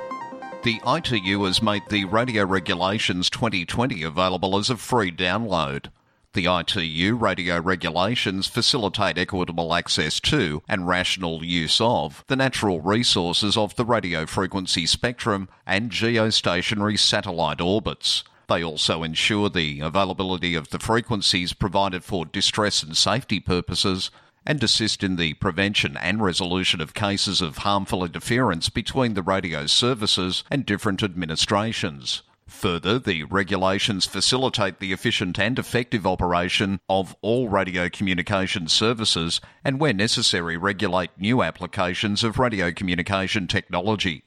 The 0.62 0.78
ITU 0.86 1.42
has 1.44 1.62
made 1.62 1.82
the 1.88 2.04
Radio 2.04 2.44
Regulations 2.44 3.30
2020 3.30 4.02
available 4.02 4.58
as 4.58 4.68
a 4.68 4.76
free 4.76 5.10
download. 5.10 5.86
The 6.34 6.46
ITU 6.46 7.16
radio 7.16 7.60
regulations 7.60 8.46
facilitate 8.46 9.16
equitable 9.16 9.74
access 9.74 10.20
to 10.20 10.62
and 10.68 10.86
rational 10.86 11.42
use 11.42 11.80
of 11.80 12.24
the 12.28 12.36
natural 12.36 12.82
resources 12.82 13.56
of 13.56 13.74
the 13.76 13.86
radio 13.86 14.26
frequency 14.26 14.84
spectrum 14.84 15.48
and 15.66 15.90
geostationary 15.90 16.98
satellite 16.98 17.60
orbits. 17.60 18.22
They 18.48 18.62
also 18.62 19.02
ensure 19.02 19.48
the 19.48 19.80
availability 19.80 20.54
of 20.54 20.68
the 20.68 20.78
frequencies 20.78 21.54
provided 21.54 22.04
for 22.04 22.26
distress 22.26 22.82
and 22.82 22.94
safety 22.94 23.40
purposes 23.40 24.10
and 24.46 24.62
assist 24.62 25.02
in 25.02 25.16
the 25.16 25.34
prevention 25.34 25.96
and 25.96 26.22
resolution 26.22 26.80
of 26.80 26.94
cases 26.94 27.40
of 27.40 27.58
harmful 27.58 28.04
interference 28.04 28.68
between 28.68 29.14
the 29.14 29.22
radio 29.22 29.66
services 29.66 30.44
and 30.50 30.66
different 30.66 31.02
administrations. 31.02 32.22
Further, 32.46 32.98
the 32.98 33.24
regulations 33.24 34.04
facilitate 34.04 34.78
the 34.78 34.92
efficient 34.92 35.38
and 35.38 35.58
effective 35.58 36.06
operation 36.06 36.80
of 36.88 37.16
all 37.22 37.48
radio 37.48 37.88
communication 37.88 38.68
services 38.68 39.40
and, 39.64 39.80
where 39.80 39.94
necessary, 39.94 40.56
regulate 40.56 41.10
new 41.18 41.42
applications 41.42 42.22
of 42.22 42.38
radio 42.38 42.70
communication 42.70 43.48
technology. 43.48 44.24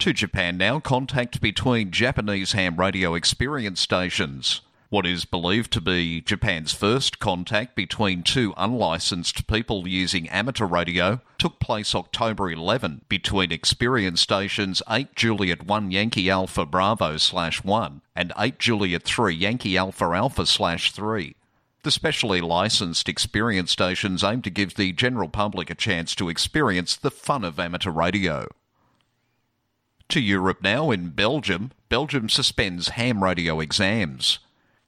To 0.00 0.12
Japan 0.12 0.58
now, 0.58 0.80
contact 0.80 1.40
between 1.40 1.90
Japanese 1.90 2.52
ham 2.52 2.76
radio 2.76 3.14
experience 3.14 3.80
stations. 3.80 4.60
What 4.90 5.06
is 5.06 5.24
believed 5.24 5.72
to 5.74 5.80
be 5.80 6.20
Japan's 6.20 6.72
first 6.72 7.20
contact 7.20 7.76
between 7.76 8.24
two 8.24 8.52
unlicensed 8.56 9.46
people 9.46 9.86
using 9.86 10.28
amateur 10.28 10.66
radio 10.66 11.20
took 11.38 11.60
place 11.60 11.94
October 11.94 12.50
11 12.50 13.02
between 13.08 13.52
experience 13.52 14.20
stations 14.20 14.82
8 14.90 15.14
Juliet 15.14 15.64
1 15.64 15.92
Yankee 15.92 16.28
Alpha 16.28 16.66
Bravo 16.66 17.18
slash 17.18 17.62
1 17.62 18.02
and 18.16 18.32
8 18.36 18.58
Juliet 18.58 19.04
3 19.04 19.32
Yankee 19.32 19.76
Alpha 19.76 20.06
Alpha 20.06 20.44
slash 20.44 20.90
3. 20.90 21.36
The 21.84 21.92
specially 21.92 22.40
licensed 22.40 23.08
experience 23.08 23.70
stations 23.70 24.24
aim 24.24 24.42
to 24.42 24.50
give 24.50 24.74
the 24.74 24.90
general 24.90 25.28
public 25.28 25.70
a 25.70 25.76
chance 25.76 26.16
to 26.16 26.28
experience 26.28 26.96
the 26.96 27.12
fun 27.12 27.44
of 27.44 27.60
amateur 27.60 27.92
radio. 27.92 28.48
To 30.08 30.20
Europe 30.20 30.62
now, 30.62 30.90
in 30.90 31.10
Belgium, 31.10 31.70
Belgium 31.88 32.28
suspends 32.28 32.88
ham 32.88 33.22
radio 33.22 33.60
exams. 33.60 34.40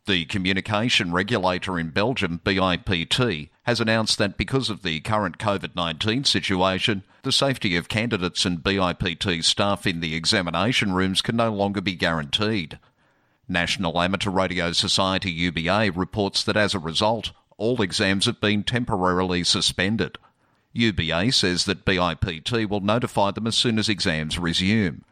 The 0.06 0.24
communication 0.24 1.12
regulator 1.12 1.78
in 1.78 1.90
Belgium, 1.90 2.40
BIPT, 2.42 3.50
has 3.62 3.80
announced 3.80 4.18
that 4.18 4.36
because 4.36 4.68
of 4.68 4.82
the 4.82 4.98
current 4.98 5.38
COVID 5.38 5.76
19 5.76 6.24
situation, 6.24 7.04
the 7.22 7.30
safety 7.30 7.76
of 7.76 7.88
candidates 7.88 8.44
and 8.44 8.64
BIPT 8.64 9.44
staff 9.44 9.86
in 9.86 10.00
the 10.00 10.16
examination 10.16 10.92
rooms 10.92 11.22
can 11.22 11.36
no 11.36 11.52
longer 11.52 11.80
be 11.80 11.94
guaranteed. 11.94 12.80
National 13.48 14.00
Amateur 14.00 14.30
Radio 14.30 14.72
Society 14.72 15.30
UBA 15.30 15.92
reports 15.94 16.42
that 16.42 16.56
as 16.56 16.74
a 16.74 16.80
result, 16.80 17.30
all 17.56 17.80
exams 17.80 18.26
have 18.26 18.40
been 18.40 18.64
temporarily 18.64 19.44
suspended. 19.44 20.18
UBA 20.72 21.30
says 21.30 21.64
that 21.66 21.84
BIPT 21.84 22.68
will 22.68 22.80
notify 22.80 23.30
them 23.30 23.46
as 23.46 23.54
soon 23.54 23.78
as 23.78 23.88
exams 23.88 24.36
resume. 24.36 25.04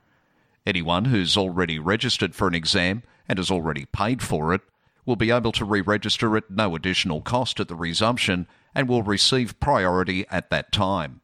Anyone 0.67 1.05
who's 1.05 1.37
already 1.37 1.79
registered 1.79 2.35
for 2.35 2.49
an 2.49 2.57
exam 2.57 3.05
and 3.29 3.39
has 3.39 3.53
already 3.53 3.85
paid 3.85 4.21
for 4.21 4.53
it 4.53 4.63
will 5.05 5.17
be 5.17 5.31
able 5.31 5.53
to 5.53 5.65
re 5.65 5.81
register 5.81 6.37
at 6.37 6.51
no 6.51 6.75
additional 6.75 7.21
cost 7.21 7.61
at 7.61 7.69
the 7.69 7.75
resumption 7.75 8.47
and 8.75 8.89
will 8.89 9.03
receive 9.03 9.59
priority 9.61 10.27
at 10.31 10.51
that 10.51 10.73
time. 10.73 11.21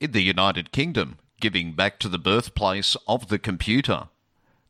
In 0.00 0.12
the 0.12 0.22
United 0.22 0.72
Kingdom, 0.72 1.18
giving 1.40 1.72
back 1.72 1.98
to 1.98 2.08
the 2.08 2.18
birthplace 2.18 2.96
of 3.08 3.28
the 3.28 3.38
computer. 3.38 4.08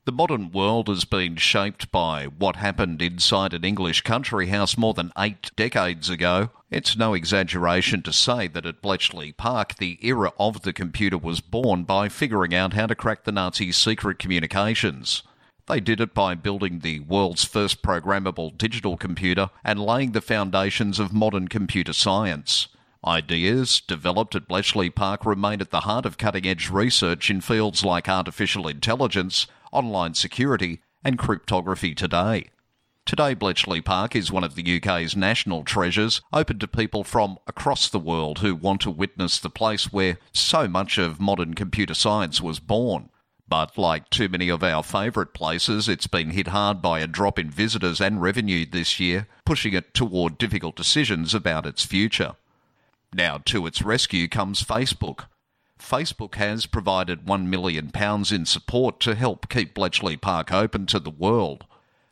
The 0.05 0.11
modern 0.11 0.51
world 0.51 0.89
has 0.89 1.05
been 1.05 1.37
shaped 1.37 1.93
by 1.93 2.25
what 2.25 2.57
happened 2.57 3.01
inside 3.01 3.55
an 3.55 3.65
English 3.65 4.01
country 4.01 4.49
house 4.49 4.77
more 4.77 4.95
than 4.95 5.13
eight 5.17 5.53
decades 5.55 6.11
ago. 6.11 6.51
It's 6.71 6.97
no 6.97 7.15
exaggeration 7.15 8.03
to 8.03 8.13
say 8.13 8.49
that 8.49 8.67
at 8.67 8.83
Bletchley 8.83 9.31
Park, 9.31 9.77
the 9.77 9.99
era 10.03 10.33
of 10.41 10.63
the 10.63 10.73
computer 10.73 11.19
was 11.19 11.41
born 11.41 11.85
by 11.85 12.09
figuring 12.09 12.53
out 12.53 12.73
how 12.73 12.87
to 12.87 12.97
crack 12.97 13.23
the 13.23 13.31
Nazis' 13.31 13.77
secret 13.77 14.19
communications. 14.19 15.23
They 15.69 15.81
did 15.81 16.01
it 16.01 16.13
by 16.13 16.35
building 16.35 16.81
the 16.81 17.01
world's 17.01 17.45
first 17.45 17.83
programmable 17.83 18.57
digital 18.59 18.97
computer 18.97 19.51
and 19.65 19.81
laying 19.81 20.13
the 20.13 20.21
foundations 20.21 20.99
of 20.99 21.13
modern 21.13 21.49
computer 21.49 21.93
science. 21.93 22.69
Ideas 23.07 23.81
developed 23.81 24.35
at 24.35 24.49
Bletchley 24.49 24.91
Park 24.91 25.25
remain 25.25 25.61
at 25.61 25.71
the 25.71 25.81
heart 25.81 26.07
of 26.07 26.19
cutting 26.19 26.47
edge 26.47 26.71
research 26.71 27.31
in 27.31 27.41
fields 27.41 27.85
like 27.85 28.09
artificial 28.09 28.67
intelligence, 28.67 29.47
online 29.73 30.15
security, 30.15 30.81
and 31.05 31.19
cryptography 31.19 31.95
today. 31.95 32.47
Today, 33.05 33.35
Bletchley 33.35 33.81
Park 33.81 34.15
is 34.15 34.31
one 34.31 34.45
of 34.45 34.55
the 34.55 34.77
UK's 34.77 35.17
national 35.17 35.65
treasures, 35.65 36.23
open 36.33 36.61
to 36.61 36.69
people 36.69 37.03
from 37.03 37.39
across 37.49 37.89
the 37.89 37.99
world 37.99 38.39
who 38.39 38.55
want 38.55 38.81
to 38.83 38.91
witness 38.91 39.41
the 39.41 39.51
place 39.51 39.93
where 39.93 40.19
so 40.33 40.69
much 40.69 40.99
of 40.99 41.21
modern 41.21 41.55
computer 41.55 41.95
science 41.95 42.41
was 42.41 42.61
born. 42.61 43.09
But 43.53 43.77
like 43.77 44.09
too 44.09 44.31
many 44.31 44.49
of 44.49 44.63
our 44.63 44.83
favourite 44.83 45.35
places, 45.35 45.87
it's 45.87 46.07
been 46.07 46.31
hit 46.31 46.49
hard 46.49 46.81
by 46.81 47.01
a 47.01 47.07
drop 47.07 47.39
in 47.39 47.51
visitors 47.51 48.01
and 48.01 48.23
revenue 48.23 48.65
this 48.65 48.99
year, 48.99 49.29
pushing 49.45 49.75
it 49.75 49.93
toward 49.93 50.39
difficult 50.39 50.75
decisions 50.75 51.35
about 51.35 51.67
its 51.67 51.85
future. 51.85 52.37
Now, 53.13 53.43
to 53.45 53.67
its 53.67 53.83
rescue 53.83 54.27
comes 54.27 54.63
Facebook. 54.63 55.27
Facebook 55.79 56.37
has 56.37 56.65
provided 56.65 57.27
£1 57.27 57.45
million 57.45 57.93
in 58.31 58.47
support 58.47 59.01
to 59.01 59.15
help 59.15 59.51
keep 59.51 59.75
Bletchley 59.75 60.17
Park 60.17 60.51
open 60.51 60.87
to 60.87 60.99
the 60.99 61.11
world. 61.11 61.67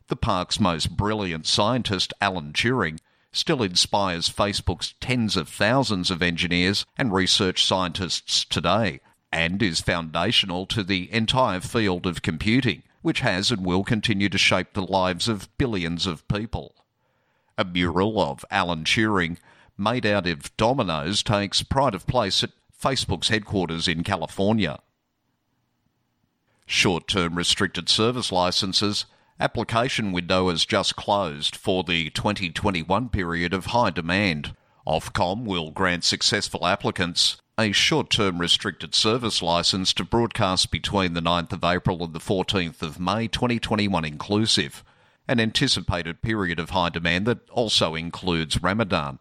The 0.09 0.17
park's 0.17 0.61
most 0.61 0.95
brilliant 0.95 1.47
scientist, 1.47 2.13
Alan 2.21 2.53
Turing, 2.53 2.99
still 3.33 3.63
inspires 3.63 4.29
Facebook's 4.29 4.93
tens 5.01 5.39
of 5.39 5.49
thousands 5.49 6.11
of 6.11 6.21
engineers 6.21 6.85
and 6.99 7.15
research 7.15 7.65
scientists 7.65 8.45
today 8.45 9.01
and 9.33 9.63
is 9.63 9.81
foundational 9.81 10.67
to 10.67 10.83
the 10.83 11.13
entire 11.13 11.61
field 11.61 12.07
of 12.07 12.23
computing, 12.23 12.83
which 13.03 13.21
has 13.21 13.51
and 13.51 13.65
will 13.65 13.85
continue 13.85 14.29
to 14.29 14.39
shape 14.39 14.73
the 14.73 14.83
lives 14.83 15.29
of 15.29 15.49
billions 15.57 16.07
of 16.07 16.27
people. 16.29 16.75
A 17.57 17.65
mural 17.65 18.21
of 18.21 18.45
Alan 18.51 18.85
Turing, 18.85 19.39
made 19.77 20.05
out 20.05 20.27
of 20.27 20.57
dominoes, 20.57 21.23
takes 21.23 21.63
pride 21.63 21.95
of 21.95 22.07
place 22.07 22.43
at 22.43 22.51
Facebook's 22.81 23.29
headquarters 23.29 23.87
in 23.87 24.03
California. 24.03 24.81
Short 26.67 27.09
term 27.09 27.37
restricted 27.37 27.89
service 27.89 28.31
licences 28.31 29.07
application 29.41 30.13
window 30.13 30.51
has 30.51 30.67
just 30.67 30.97
closed 30.97 31.57
for 31.57 31.83
the 31.83 32.11
2021 32.11 33.09
period 33.09 33.55
of 33.55 33.67
high 33.67 33.91
demand. 33.91 34.55
Ofcom 34.87 35.45
will 35.45 35.71
grant 35.71 36.05
successful 36.05 36.67
applicants 36.67 37.41
a 37.61 37.73
short 37.73 38.09
term 38.09 38.39
restricted 38.39 38.95
service 38.95 39.43
licence 39.43 39.93
to 39.93 40.03
broadcast 40.03 40.71
between 40.71 41.13
the 41.13 41.21
9th 41.21 41.53
of 41.53 41.63
April 41.63 42.03
and 42.03 42.15
the 42.15 42.19
14th 42.19 42.81
of 42.81 42.99
May 42.99 43.29
2021 43.29 44.03
inclusive, 44.03 44.83
an 45.29 45.39
anticipated 45.39 46.23
period 46.23 46.59
of 46.59 46.71
high 46.71 46.89
demand 46.89 47.27
that 47.27 47.47
also 47.51 47.95
includes 47.95 48.63
Ramadan. 48.63 49.19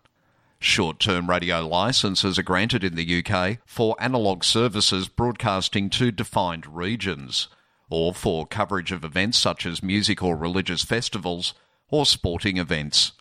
Short 0.57 1.01
term 1.01 1.29
radio 1.29 1.67
licences 1.67 2.39
are 2.39 2.43
granted 2.43 2.81
in 2.81 2.95
the 2.95 3.21
UK 3.21 3.57
for 3.65 3.97
analogue 3.99 4.45
services 4.45 5.09
broadcasting 5.09 5.89
to 5.91 6.09
defined 6.09 6.65
regions 6.65 7.49
or 7.89 8.13
for 8.13 8.47
coverage 8.47 8.93
of 8.93 9.03
events 9.03 9.37
such 9.37 9.65
as 9.65 9.83
music 9.83 10.23
or 10.23 10.37
religious 10.37 10.83
festivals 10.83 11.53
or 11.89 12.05
sporting 12.05 12.55
events. 12.55 13.11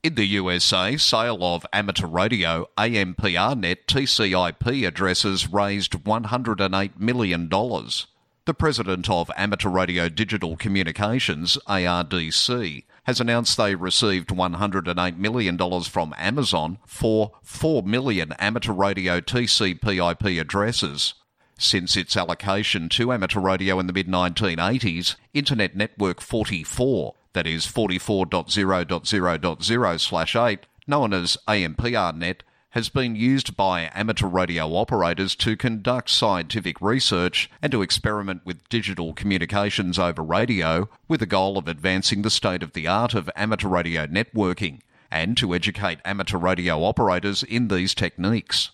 In 0.00 0.14
the 0.14 0.26
USA, 0.26 0.96
sale 0.96 1.42
of 1.42 1.66
amateur 1.72 2.06
radio 2.06 2.68
AMPRnet 2.78 3.78
TCIP 3.88 4.86
addresses 4.86 5.52
raised 5.52 6.04
$108 6.04 7.00
million. 7.00 7.48
The 7.48 8.54
president 8.56 9.10
of 9.10 9.28
Amateur 9.36 9.68
Radio 9.68 10.08
Digital 10.08 10.56
Communications, 10.56 11.58
ARDC, 11.66 12.84
has 13.02 13.20
announced 13.20 13.56
they 13.56 13.74
received 13.74 14.28
$108 14.28 15.16
million 15.16 15.58
from 15.82 16.14
Amazon 16.16 16.78
for 16.86 17.32
4 17.42 17.82
million 17.82 18.32
amateur 18.38 18.72
radio 18.72 19.20
TCP/IP 19.20 20.40
addresses. 20.40 21.14
Since 21.58 21.96
its 21.96 22.16
allocation 22.16 22.88
to 22.90 23.12
amateur 23.12 23.40
radio 23.40 23.80
in 23.80 23.88
the 23.88 23.92
mid 23.92 24.06
1980s, 24.06 25.16
Internet 25.34 25.74
Network 25.74 26.20
44, 26.20 27.14
that 27.32 27.46
is 27.46 27.66
44.0.0.0 27.66 30.00
slash 30.00 30.36
8, 30.36 30.60
known 30.86 31.12
as 31.12 31.36
AMPRnet, 31.46 32.40
has 32.70 32.88
been 32.90 33.16
used 33.16 33.56
by 33.56 33.90
amateur 33.94 34.26
radio 34.26 34.74
operators 34.74 35.34
to 35.34 35.56
conduct 35.56 36.10
scientific 36.10 36.80
research 36.80 37.50
and 37.62 37.72
to 37.72 37.82
experiment 37.82 38.42
with 38.44 38.68
digital 38.68 39.14
communications 39.14 39.98
over 39.98 40.22
radio 40.22 40.88
with 41.08 41.20
the 41.20 41.26
goal 41.26 41.56
of 41.56 41.66
advancing 41.66 42.22
the 42.22 42.30
state 42.30 42.62
of 42.62 42.74
the 42.74 42.86
art 42.86 43.14
of 43.14 43.30
amateur 43.34 43.68
radio 43.68 44.06
networking 44.06 44.80
and 45.10 45.36
to 45.36 45.54
educate 45.54 45.98
amateur 46.04 46.36
radio 46.36 46.84
operators 46.84 47.42
in 47.42 47.68
these 47.68 47.94
techniques. 47.94 48.70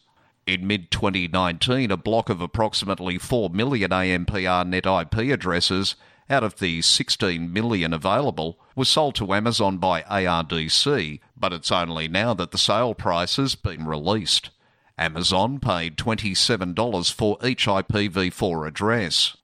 In 0.47 0.67
mid 0.67 0.91
2019, 0.91 1.91
a 1.91 1.97
block 1.97 2.29
of 2.29 2.41
approximately 2.41 3.17
4 3.17 3.51
million 3.51 3.91
AMPRnet 3.91 5.03
IP 5.03 5.33
addresses 5.33 5.95
out 6.31 6.45
of 6.45 6.59
the 6.59 6.83
16 6.83 7.53
million 7.53 7.93
available 7.93 8.59
was 8.75 8.89
sold 8.89 9.15
to 9.17 9.35
Amazon 9.35 9.79
by 9.79 10.03
ARDC, 10.03 11.21
but 11.37 11.53
it's 11.53 11.71
only 11.71 12.09
now 12.09 12.35
that 12.35 12.51
the 12.51 12.59
sale 12.59 12.95
price 12.95 13.37
has 13.37 13.55
been 13.55 13.87
released. 13.87 14.51
Amazon 14.97 15.59
paid 15.59 15.97
$27 15.97 17.13
for 17.13 17.37
each 17.45 17.67
IPv4 17.67 18.67
address. 18.67 19.37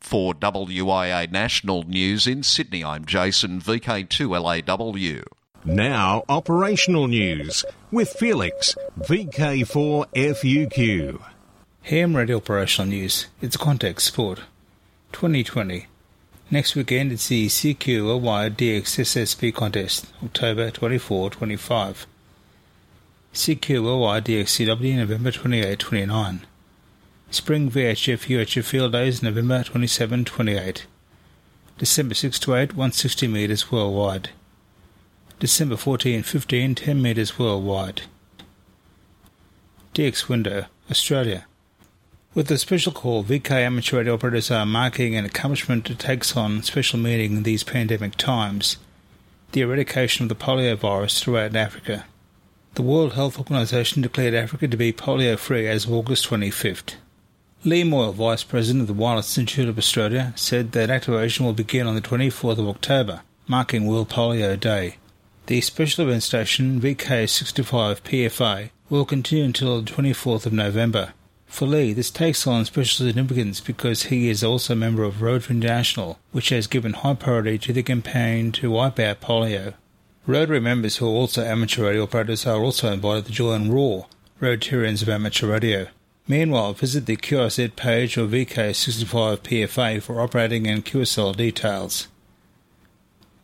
For 0.00 0.34
WIA 0.34 1.30
National 1.30 1.82
News 1.84 2.26
in 2.26 2.42
Sydney, 2.42 2.84
I'm 2.84 3.04
Jason, 3.04 3.60
VK2LAW. 3.60 5.24
Now, 5.64 6.24
operational 6.28 7.06
news 7.06 7.64
with 7.90 8.10
Felix, 8.10 8.74
VK4FUQ. 9.00 11.22
Ham 11.84 12.16
Radio 12.16 12.36
Operational 12.36 12.90
News. 12.90 13.28
It's 13.40 13.56
Context 13.56 14.06
Sport. 14.06 14.40
2020. 15.12 15.86
Next 16.54 16.76
weekend 16.76 17.10
it's 17.10 17.26
the 17.26 17.48
CQ 17.48 18.20
DX 18.56 19.54
contest, 19.56 20.06
October 20.22 20.70
24-25. 20.70 22.06
CQ 23.34 23.82
Worldwide 23.82 24.24
DXCW 24.24 24.94
November 24.98 25.32
28-29. 25.32 26.42
Spring 27.32 27.68
VHF 27.68 28.28
UHF 28.28 28.62
Field 28.62 28.92
Days 28.92 29.20
November 29.20 29.64
27-28. 29.64 30.82
December 31.78 32.14
6 32.14 32.38
to 32.38 32.54
8 32.54 32.74
160 32.74 33.26
metres 33.26 33.72
worldwide. 33.72 34.30
December 35.40 35.76
14 35.76 36.22
15 36.22 36.76
10 36.76 37.02
metres 37.02 37.36
worldwide. 37.36 38.02
DX 39.92 40.28
Window, 40.28 40.66
Australia. 40.88 41.46
With 42.34 42.48
the 42.48 42.58
special 42.58 42.90
call, 42.90 43.22
VK 43.22 43.52
amateur 43.52 43.98
radio 43.98 44.14
operators 44.14 44.50
are 44.50 44.66
marking 44.66 45.14
an 45.14 45.24
accomplishment 45.24 45.86
that 45.86 46.00
takes 46.00 46.36
on 46.36 46.64
special 46.64 46.98
meaning 46.98 47.36
in 47.36 47.42
these 47.44 47.62
pandemic 47.62 48.16
times 48.16 48.76
the 49.52 49.60
eradication 49.60 50.24
of 50.24 50.28
the 50.28 50.34
polio 50.34 50.76
virus 50.76 51.22
throughout 51.22 51.54
Africa. 51.54 52.06
The 52.74 52.82
World 52.82 53.12
Health 53.12 53.38
Organization 53.38 54.02
declared 54.02 54.34
Africa 54.34 54.66
to 54.66 54.76
be 54.76 54.92
polio 54.92 55.38
free 55.38 55.68
as 55.68 55.84
of 55.84 55.92
August 55.92 56.28
25th. 56.28 56.96
Lee 57.62 57.84
Moyle, 57.84 58.10
Vice 58.10 58.42
President 58.42 58.80
of 58.82 58.88
the 58.88 59.00
Wireless 59.00 59.38
Institute 59.38 59.68
of 59.68 59.78
Australia, 59.78 60.32
said 60.34 60.72
that 60.72 60.90
activation 60.90 61.46
will 61.46 61.52
begin 61.52 61.86
on 61.86 61.94
the 61.94 62.00
24th 62.00 62.58
of 62.58 62.66
October, 62.66 63.22
marking 63.46 63.86
World 63.86 64.08
Polio 64.10 64.58
Day. 64.58 64.96
The 65.46 65.60
special 65.60 66.08
event 66.08 66.24
station 66.24 66.80
VK65 66.80 68.02
PFA 68.02 68.70
will 68.90 69.04
continue 69.04 69.44
until 69.44 69.80
the 69.80 69.88
24th 69.88 70.46
of 70.46 70.52
November. 70.52 71.12
For 71.54 71.66
Lee, 71.66 71.92
this 71.92 72.10
takes 72.10 72.48
on 72.48 72.64
special 72.64 73.06
significance 73.06 73.60
because 73.60 74.04
he 74.04 74.28
is 74.28 74.42
also 74.42 74.72
a 74.72 74.76
member 74.76 75.04
of 75.04 75.22
Rotary 75.22 75.54
International, 75.54 76.18
which 76.32 76.48
has 76.48 76.66
given 76.66 76.94
high 76.94 77.14
priority 77.14 77.58
to 77.58 77.72
the 77.72 77.84
campaign 77.84 78.50
to 78.54 78.72
wipe 78.72 78.98
out 78.98 79.20
polio. 79.20 79.74
Rotary 80.26 80.58
members 80.58 80.96
who 80.96 81.06
are 81.06 81.10
also 81.10 81.44
amateur 81.44 81.84
radio 81.84 82.02
operators 82.02 82.44
are 82.44 82.60
also 82.60 82.92
invited 82.92 83.26
to 83.26 83.32
join 83.32 83.70
RAW, 83.70 84.06
Rotarians 84.40 85.02
of 85.02 85.08
Amateur 85.08 85.46
Radio. 85.46 85.86
Meanwhile, 86.26 86.72
visit 86.72 87.06
the 87.06 87.16
QRZ 87.16 87.76
page 87.76 88.18
or 88.18 88.26
VK65 88.26 89.38
PFA 89.38 90.02
for 90.02 90.20
operating 90.20 90.66
and 90.66 90.84
QSL 90.84 91.36
details. 91.36 92.08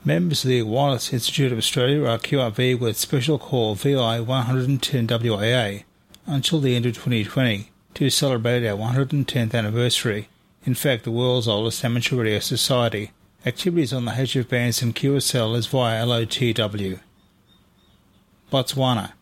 Members 0.05 0.42
of 0.42 0.49
the 0.49 0.62
Wireless 0.62 1.12
Institute 1.12 1.53
of 1.53 1.59
Australia 1.59 2.07
are 2.07 2.18
QRV 2.18 2.77
with 2.81 2.96
special 2.96 3.38
call 3.38 3.77
VI 3.77 4.18
110 4.18 5.07
WIA 5.07 5.85
until 6.27 6.59
the 6.59 6.75
end 6.75 6.87
of 6.87 6.94
2020 6.94 7.69
to 7.94 8.11
celebrate 8.11 8.66
our 8.66 8.76
110th 8.76 9.55
anniversary. 9.55 10.29
In 10.64 10.74
fact, 10.74 11.05
the 11.05 11.11
world's 11.11 11.48
oldest 11.48 11.85
amateur 11.85 12.16
radio 12.16 12.38
society. 12.38 13.12
Activities 13.46 13.92
on 13.92 14.05
the 14.05 14.12
HF 14.12 14.48
bands 14.48 14.83
and 14.83 14.94
QSL 14.94 15.57
is 15.57 15.66
via 15.66 16.05
LOTW. 16.05 17.00
Botswana. 18.53 19.12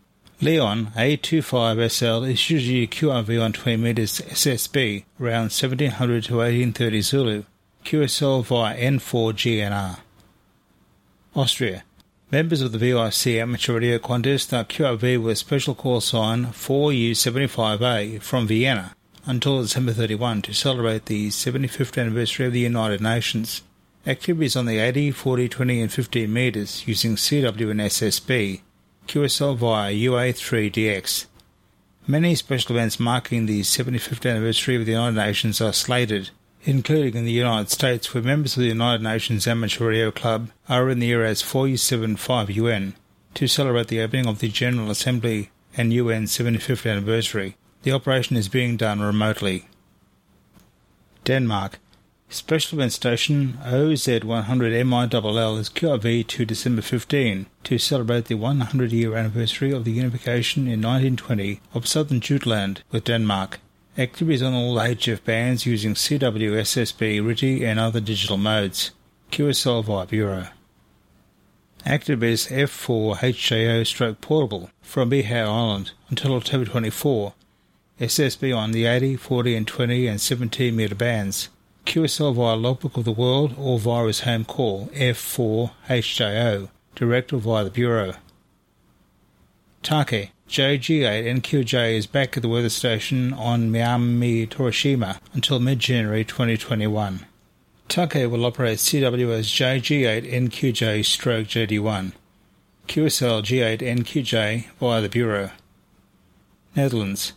Leon 0.41 0.87
A25SL 0.95 2.29
is 2.29 2.49
usually 2.49 2.87
QRV 2.87 3.43
on 3.43 3.53
20 3.53 3.77
meters 3.77 4.21
SSB 4.21 5.03
around 5.19 5.51
1700 5.51 6.23
to 6.25 6.37
1830 6.37 7.01
Zulu. 7.01 7.43
QSL 7.85 8.43
via 8.45 8.77
N4GNR. 8.77 9.99
Austria. 11.35 11.83
Members 12.31 12.61
of 12.61 12.71
the 12.71 12.77
VIC 12.77 13.41
Amateur 13.41 13.73
Radio 13.73 13.97
Contest 13.97 14.53
are 14.53 14.63
QRV 14.63 15.19
with 15.19 15.39
special 15.39 15.73
call 15.73 15.99
sign 15.99 16.45
4U75A 16.45 18.21
from 18.21 18.45
Vienna 18.45 18.95
until 19.25 19.63
December 19.63 19.93
31 19.93 20.43
to 20.43 20.53
celebrate 20.53 21.07
the 21.07 21.29
75th 21.29 21.99
anniversary 21.99 22.45
of 22.45 22.53
the 22.53 22.59
United 22.59 23.01
Nations. 23.01 23.63
Activities 24.05 24.55
on 24.55 24.67
the 24.67 24.77
80, 24.77 25.09
40, 25.09 25.49
20 25.49 25.81
and 25.81 25.91
15 25.91 26.31
metres 26.31 26.87
using 26.87 27.15
CW 27.15 27.71
and 27.71 27.79
SSB, 27.79 28.61
QSL 29.07 29.57
via 29.57 29.91
UA3DX. 29.91 31.25
Many 32.05 32.35
special 32.35 32.75
events 32.75 32.99
marking 32.99 33.47
the 33.47 33.61
75th 33.61 34.29
anniversary 34.29 34.75
of 34.75 34.85
the 34.85 34.91
United 34.91 35.15
Nations 35.15 35.61
are 35.61 35.73
slated, 35.73 36.29
including 36.63 37.15
in 37.15 37.25
the 37.25 37.31
United 37.31 37.69
States, 37.69 38.13
where 38.13 38.23
members 38.23 38.55
of 38.57 38.61
the 38.61 38.67
United 38.67 39.01
Nations 39.01 39.47
Amateur 39.47 39.87
Radio 39.87 40.11
Club 40.11 40.49
are 40.67 40.89
in 40.89 40.99
the 40.99 41.07
year 41.07 41.25
as 41.25 41.41
475 41.41 42.49
UN 42.51 42.95
to 43.35 43.47
celebrate 43.47 43.87
the 43.87 44.01
opening 44.01 44.27
of 44.27 44.39
the 44.39 44.49
General 44.49 44.91
Assembly 44.91 45.49
and 45.77 45.93
UN 45.93 46.25
75th 46.25 46.89
anniversary. 46.89 47.55
The 47.83 47.91
operation 47.91 48.35
is 48.35 48.49
being 48.49 48.75
done 48.75 48.99
remotely. 48.99 49.67
Denmark. 51.23 51.79
Special 52.31 52.77
event 52.77 52.91
station 52.91 53.57
OZ100MILL 53.63 55.59
is 55.59 55.69
QRV 55.69 56.27
to 56.27 56.45
December 56.45 56.81
15 56.83 57.47
to 57.63 57.77
celebrate 57.79 58.25
the 58.25 58.35
100 58.35 58.91
year 58.91 59.15
anniversary 59.15 59.71
of 59.71 59.83
the 59.83 59.91
unification 59.91 60.63
in 60.63 60.81
1920 60.81 61.59
of 61.73 61.87
southern 61.87 62.19
Jutland 62.19 62.83
with 62.91 63.05
Denmark. 63.05 63.59
Activities 63.99 64.41
on 64.41 64.53
all 64.53 64.77
HF 64.77 65.25
bands 65.25 65.65
using 65.65 65.93
CW, 65.93 66.51
SSB, 66.61 67.21
RTTY 67.21 67.63
and 67.63 67.77
other 67.77 67.99
digital 67.99 68.37
modes. 68.37 68.91
QSL 69.29 69.83
via 69.83 70.05
Bureau. 70.05 70.47
Activities 71.85 72.47
F4HJO 72.47 73.85
stroke 73.85 74.21
portable 74.21 74.69
from 74.81 75.11
Brehat 75.11 75.45
Island 75.45 75.91
until 76.07 76.33
October 76.35 76.63
24. 76.63 77.33
SSB 77.99 78.55
on 78.55 78.71
the 78.71 78.85
80, 78.85 79.17
40 79.17 79.55
and 79.57 79.67
20 79.67 80.07
and 80.07 80.21
17 80.21 80.73
metre 80.73 80.95
bands. 80.95 81.49
QSL 81.85 82.33
via 82.35 82.55
Logbook 82.55 82.95
of 82.95 83.03
the 83.03 83.11
World 83.11 83.53
or 83.57 83.79
via 83.79 84.07
his 84.07 84.21
home 84.21 84.45
call 84.45 84.87
F4HJO, 84.93 86.69
direct 86.95 87.33
or 87.33 87.39
via 87.39 87.65
the 87.65 87.69
Bureau. 87.69 88.13
Take, 89.83 90.31
JG8NQJ 90.49 91.93
is 91.93 92.07
back 92.07 92.35
at 92.35 92.41
the 92.41 92.49
weather 92.49 92.69
station 92.69 93.33
on 93.33 93.71
Minami 93.71 94.49
Torishima 94.49 95.19
until 95.31 95.59
mid-January 95.59 96.25
2021. 96.25 97.27
Take 97.87 98.15
will 98.15 98.43
operate 98.43 98.79
CW 98.79 99.29
as 99.29 99.47
JG8NQJ 99.47 101.05
stroke 101.05 101.45
JD1, 101.45 102.13
QSL 102.87 103.43
G8NQJ 103.43 104.65
via 104.79 105.01
the 105.01 105.07
Bureau. 105.07 105.51
Netherlands. 106.75 107.33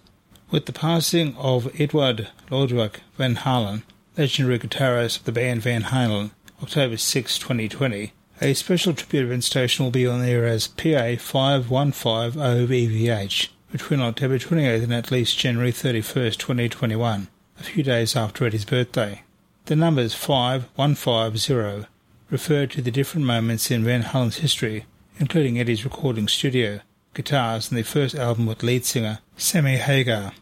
With 0.51 0.65
the 0.65 0.73
passing 0.73 1.37
of 1.37 1.79
Edward 1.79 2.31
Lodewijk 2.51 3.01
van 3.19 3.37
Halen, 3.37 3.83
legendary 4.17 4.59
guitarist 4.59 5.19
of 5.19 5.25
the 5.25 5.33
band 5.33 5.61
Van 5.61 5.83
Halen, 5.83 6.31
October 6.63 6.97
6, 6.97 7.39
2020, 7.39 8.15
a 8.43 8.53
special 8.55 8.93
tribute 8.93 9.27
event 9.27 9.45
station 9.45 9.85
will 9.85 9.93
be 9.93 10.05
on 10.05 10.21
air 10.23 10.45
as 10.47 10.67
PA 10.67 11.15
5150VVH 11.15 13.51
between 13.71 14.01
October 14.01 14.37
28th 14.37 14.83
and 14.83 14.93
at 14.93 15.13
least 15.13 15.39
January 15.39 15.71
31st, 15.71 16.39
2021, 16.39 17.29
a 17.61 17.63
few 17.63 17.85
days 17.85 18.17
after 18.17 18.45
Eddie's 18.45 18.65
birthday. 18.65 19.23
The 19.67 19.77
numbers 19.77 20.15
5150 20.15 21.87
refer 22.31 22.67
to 22.67 22.83
the 22.83 22.91
different 22.91 23.27
moments 23.27 23.71
in 23.71 23.85
Van 23.85 24.03
Halen's 24.03 24.39
history, 24.39 24.87
including 25.21 25.61
Eddie's 25.61 25.85
recording 25.85 26.27
studio, 26.27 26.81
guitars, 27.15 27.71
and 27.71 27.79
the 27.79 27.85
first 27.85 28.17
album 28.17 28.47
with 28.47 28.65
lead 28.65 28.85
singer 28.85 29.21
Sammy 29.37 29.77
Hagar. 29.77 30.33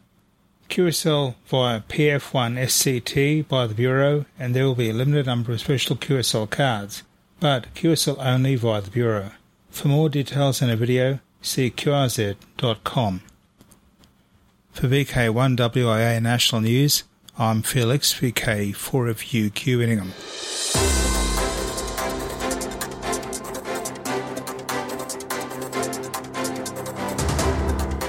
QSL 0.71 1.35
via 1.47 1.81
PF1SCT 1.81 3.47
by 3.47 3.67
the 3.67 3.75
Bureau, 3.75 4.25
and 4.39 4.55
there 4.55 4.65
will 4.65 4.75
be 4.75 4.89
a 4.89 4.95
limited 4.95 5.27
number 5.27 5.53
of 5.53 5.61
special 5.61 5.97
QSL 5.97 6.49
cards, 6.49 7.03
but 7.41 7.75
QSL 7.75 8.17
only 8.25 8.55
via 8.55 8.83
the 8.83 8.91
Bureau. 8.91 9.31
For 9.71 9.89
more 9.89 10.09
details 10.09 10.61
and 10.61 10.71
a 10.71 10.77
video, 10.77 11.21
see 11.41 11.71
QRZ.com. 11.71 13.23
For 14.73 14.87
VK1WIA 14.87 16.23
National 16.23 16.61
News, 16.61 17.05
I'm 17.39 17.63
Felix 17.63 18.13
VK4FUQ 18.13 19.83
Inningham. 19.83 20.13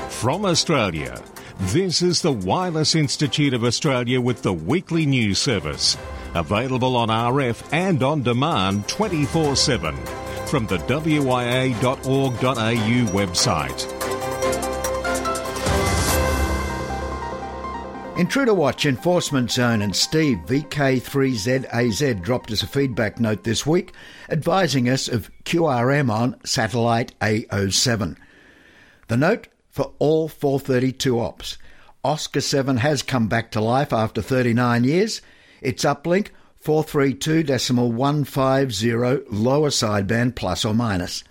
From 0.10 0.46
Australia, 0.46 1.20
this 1.58 2.02
is 2.02 2.22
the 2.22 2.32
Wireless 2.32 2.94
Institute 2.94 3.54
of 3.54 3.64
Australia 3.64 4.22
with 4.22 4.44
the 4.44 4.54
weekly 4.54 5.06
news 5.06 5.40
service. 5.40 5.98
Available 6.36 6.96
on 6.96 7.10
RF 7.10 7.62
and 7.72 8.02
on 8.04 8.24
demand 8.24 8.88
24 8.88 9.56
7 9.56 9.96
from 10.48 10.66
the 10.68 10.78
wia.org.au 10.78 11.76
website. 13.18 14.02
Intruder 18.18 18.54
Watch 18.54 18.86
Enforcement 18.86 19.50
Zone 19.50 19.82
and 19.82 19.96
Steve 19.96 20.38
VK3ZAZ 20.46 22.22
dropped 22.22 22.52
us 22.52 22.62
a 22.62 22.68
feedback 22.68 23.20
note 23.20 23.44
this 23.44 23.66
week 23.66 23.94
advising 24.30 24.88
us 24.90 25.08
of 25.08 25.32
QRM 25.44 26.12
on 26.12 26.40
satellite 26.46 27.18
AO7. 27.20 28.18
The 29.08 29.18
note 29.18 29.48
for 29.70 29.94
all 29.98 30.28
432 30.28 31.20
ops. 31.20 31.58
Oscar 32.04 32.42
7 32.42 32.78
has 32.78 33.02
come 33.02 33.28
back 33.28 33.52
to 33.52 33.62
life 33.62 33.92
after 33.92 34.22
39 34.22 34.84
years. 34.84 35.22
Its 35.62 35.84
uplink 35.84 36.30
432.150 36.64 39.26
lower 39.30 39.70
sideband 39.70 40.36
plus 40.36 40.66
or 40.66 40.74
minus 40.74 41.24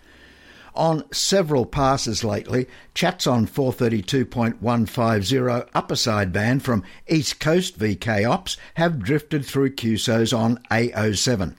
on 0.75 1.05
several 1.13 1.67
passes 1.67 2.25
lately. 2.25 2.67
Chats 2.95 3.27
on 3.27 3.47
432.150 3.47 5.69
upper 5.75 5.95
sideband 5.95 6.63
from 6.63 6.83
East 7.09 7.39
Coast 7.41 7.79
VK 7.79 8.27
Ops 8.29 8.57
have 8.75 9.03
drifted 9.03 9.45
through 9.45 9.75
QSOs 9.75 10.37
on 10.37 10.59
AO7. 10.71 11.55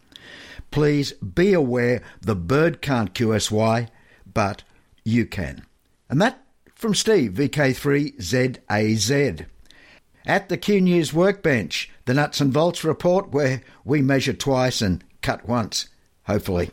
Please 0.71 1.13
be 1.13 1.53
aware 1.53 2.01
the 2.21 2.36
bird 2.36 2.81
can't 2.81 3.13
QSY, 3.13 3.88
but 4.34 4.63
you 5.03 5.25
can. 5.25 5.65
And 6.10 6.21
that 6.21 6.41
from 6.75 6.95
Steve, 6.95 7.34
VK3ZAZ. 7.34 9.45
At 10.25 10.49
the 10.49 10.57
Q 10.57 10.81
News 10.81 11.13
workbench, 11.13 11.90
the 12.05 12.13
nuts 12.13 12.41
and 12.41 12.51
bolts 12.53 12.83
report 12.83 13.31
where 13.31 13.61
we 13.83 14.01
measure 14.01 14.33
twice 14.33 14.81
and 14.81 15.03
cut 15.21 15.47
once, 15.47 15.87
hopefully. 16.23 16.71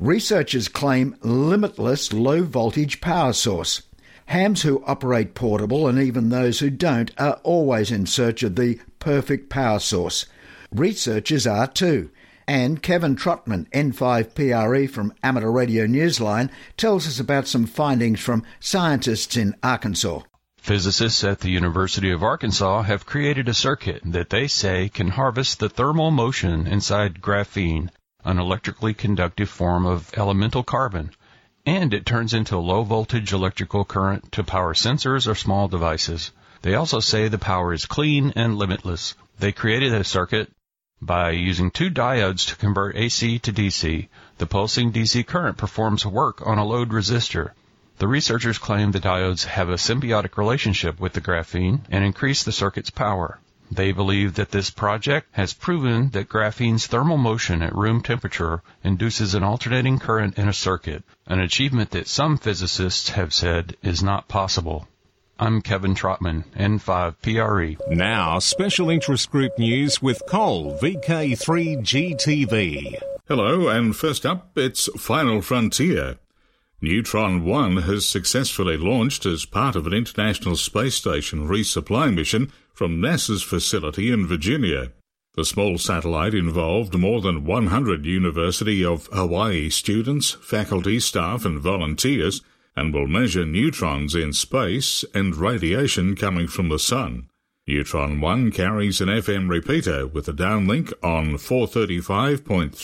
Researchers 0.00 0.68
claim 0.68 1.16
limitless 1.22 2.12
low 2.12 2.42
voltage 2.42 3.00
power 3.00 3.32
source. 3.32 3.82
Hams 4.26 4.62
who 4.62 4.82
operate 4.86 5.34
portable 5.34 5.86
and 5.88 5.98
even 5.98 6.28
those 6.28 6.60
who 6.60 6.70
don't 6.70 7.10
are 7.18 7.40
always 7.42 7.90
in 7.90 8.06
search 8.06 8.42
of 8.42 8.56
the 8.56 8.78
perfect 8.98 9.50
power 9.50 9.78
source. 9.78 10.26
Researchers 10.70 11.46
are 11.46 11.66
too. 11.66 12.10
And 12.46 12.82
Kevin 12.82 13.14
Trotman, 13.14 13.68
N5PRE 13.72 14.90
from 14.90 15.14
Amateur 15.22 15.50
Radio 15.50 15.86
Newsline, 15.86 16.50
tells 16.76 17.06
us 17.06 17.20
about 17.20 17.46
some 17.46 17.66
findings 17.66 18.20
from 18.20 18.42
scientists 18.58 19.36
in 19.36 19.54
Arkansas. 19.62 20.22
Physicists 20.62 21.24
at 21.24 21.40
the 21.40 21.50
University 21.50 22.12
of 22.12 22.22
Arkansas 22.22 22.82
have 22.82 23.04
created 23.04 23.48
a 23.48 23.52
circuit 23.52 24.00
that 24.04 24.30
they 24.30 24.46
say 24.46 24.88
can 24.88 25.08
harvest 25.08 25.58
the 25.58 25.68
thermal 25.68 26.12
motion 26.12 26.68
inside 26.68 27.20
graphene 27.20 27.90
an 28.24 28.38
electrically 28.38 28.94
conductive 28.94 29.50
form 29.50 29.84
of 29.84 30.08
elemental 30.16 30.62
carbon, 30.62 31.10
and 31.66 31.92
it 31.92 32.06
turns 32.06 32.32
into 32.32 32.56
a 32.56 32.62
low 32.62 32.84
voltage 32.84 33.32
electrical 33.32 33.84
current 33.84 34.30
to 34.30 34.44
power 34.44 34.72
sensors 34.72 35.26
or 35.26 35.34
small 35.34 35.66
devices. 35.66 36.30
They 36.62 36.76
also 36.76 37.00
say 37.00 37.26
the 37.26 37.38
power 37.38 37.72
is 37.72 37.84
clean 37.84 38.32
and 38.36 38.56
limitless. 38.56 39.16
They 39.40 39.50
created 39.50 39.92
a 39.92 40.04
circuit 40.04 40.48
by 41.00 41.30
using 41.30 41.72
two 41.72 41.90
diodes 41.90 42.46
to 42.46 42.56
convert 42.56 42.94
AC 42.94 43.40
to 43.40 43.52
DC. 43.52 44.06
The 44.38 44.46
pulsing 44.46 44.92
DC 44.92 45.26
current 45.26 45.56
performs 45.56 46.06
work 46.06 46.46
on 46.46 46.58
a 46.58 46.64
load 46.64 46.90
resistor. 46.90 47.50
The 48.02 48.08
researchers 48.08 48.58
claim 48.58 48.90
the 48.90 48.98
diodes 48.98 49.44
have 49.44 49.68
a 49.68 49.74
symbiotic 49.74 50.36
relationship 50.36 50.98
with 50.98 51.12
the 51.12 51.20
graphene 51.20 51.82
and 51.88 52.04
increase 52.04 52.42
the 52.42 52.50
circuit's 52.50 52.90
power. 52.90 53.38
They 53.70 53.92
believe 53.92 54.34
that 54.34 54.50
this 54.50 54.70
project 54.70 55.28
has 55.30 55.54
proven 55.54 56.10
that 56.10 56.28
graphene's 56.28 56.88
thermal 56.88 57.16
motion 57.16 57.62
at 57.62 57.76
room 57.76 58.02
temperature 58.02 58.60
induces 58.82 59.36
an 59.36 59.44
alternating 59.44 60.00
current 60.00 60.36
in 60.36 60.48
a 60.48 60.52
circuit, 60.52 61.04
an 61.28 61.38
achievement 61.38 61.92
that 61.92 62.08
some 62.08 62.38
physicists 62.38 63.10
have 63.10 63.32
said 63.32 63.76
is 63.84 64.02
not 64.02 64.26
possible. 64.26 64.88
I'm 65.38 65.62
Kevin 65.62 65.94
Trotman, 65.94 66.42
N5PRE. 66.56 67.88
Now, 67.88 68.40
special 68.40 68.90
interest 68.90 69.30
group 69.30 69.56
news 69.60 70.02
with 70.02 70.20
Cole, 70.28 70.76
VK3GTV. 70.82 73.00
Hello, 73.28 73.68
and 73.68 73.94
first 73.94 74.26
up, 74.26 74.58
it's 74.58 74.88
Final 75.00 75.40
Frontier. 75.40 76.18
Neutron 76.84 77.44
1 77.44 77.76
has 77.82 78.04
successfully 78.04 78.76
launched 78.76 79.24
as 79.24 79.44
part 79.44 79.76
of 79.76 79.86
an 79.86 79.92
International 79.92 80.56
Space 80.56 80.96
Station 80.96 81.46
resupply 81.46 82.12
mission 82.12 82.50
from 82.74 83.00
NASA's 83.00 83.44
facility 83.44 84.10
in 84.10 84.26
Virginia. 84.26 84.90
The 85.36 85.44
small 85.44 85.78
satellite 85.78 86.34
involved 86.34 86.98
more 86.98 87.20
than 87.20 87.44
100 87.44 88.04
University 88.04 88.84
of 88.84 89.06
Hawaii 89.12 89.70
students, 89.70 90.32
faculty, 90.32 90.98
staff, 90.98 91.44
and 91.44 91.60
volunteers 91.60 92.42
and 92.74 92.92
will 92.92 93.06
measure 93.06 93.46
neutrons 93.46 94.16
in 94.16 94.32
space 94.32 95.04
and 95.14 95.36
radiation 95.36 96.16
coming 96.16 96.48
from 96.48 96.68
the 96.68 96.80
Sun. 96.80 97.28
Neutron 97.68 98.20
1 98.20 98.50
carries 98.50 99.00
an 99.00 99.08
FM 99.08 99.48
repeater 99.48 100.08
with 100.08 100.26
a 100.26 100.32
downlink 100.32 100.92
on 101.00 101.34
435.300 101.34 102.74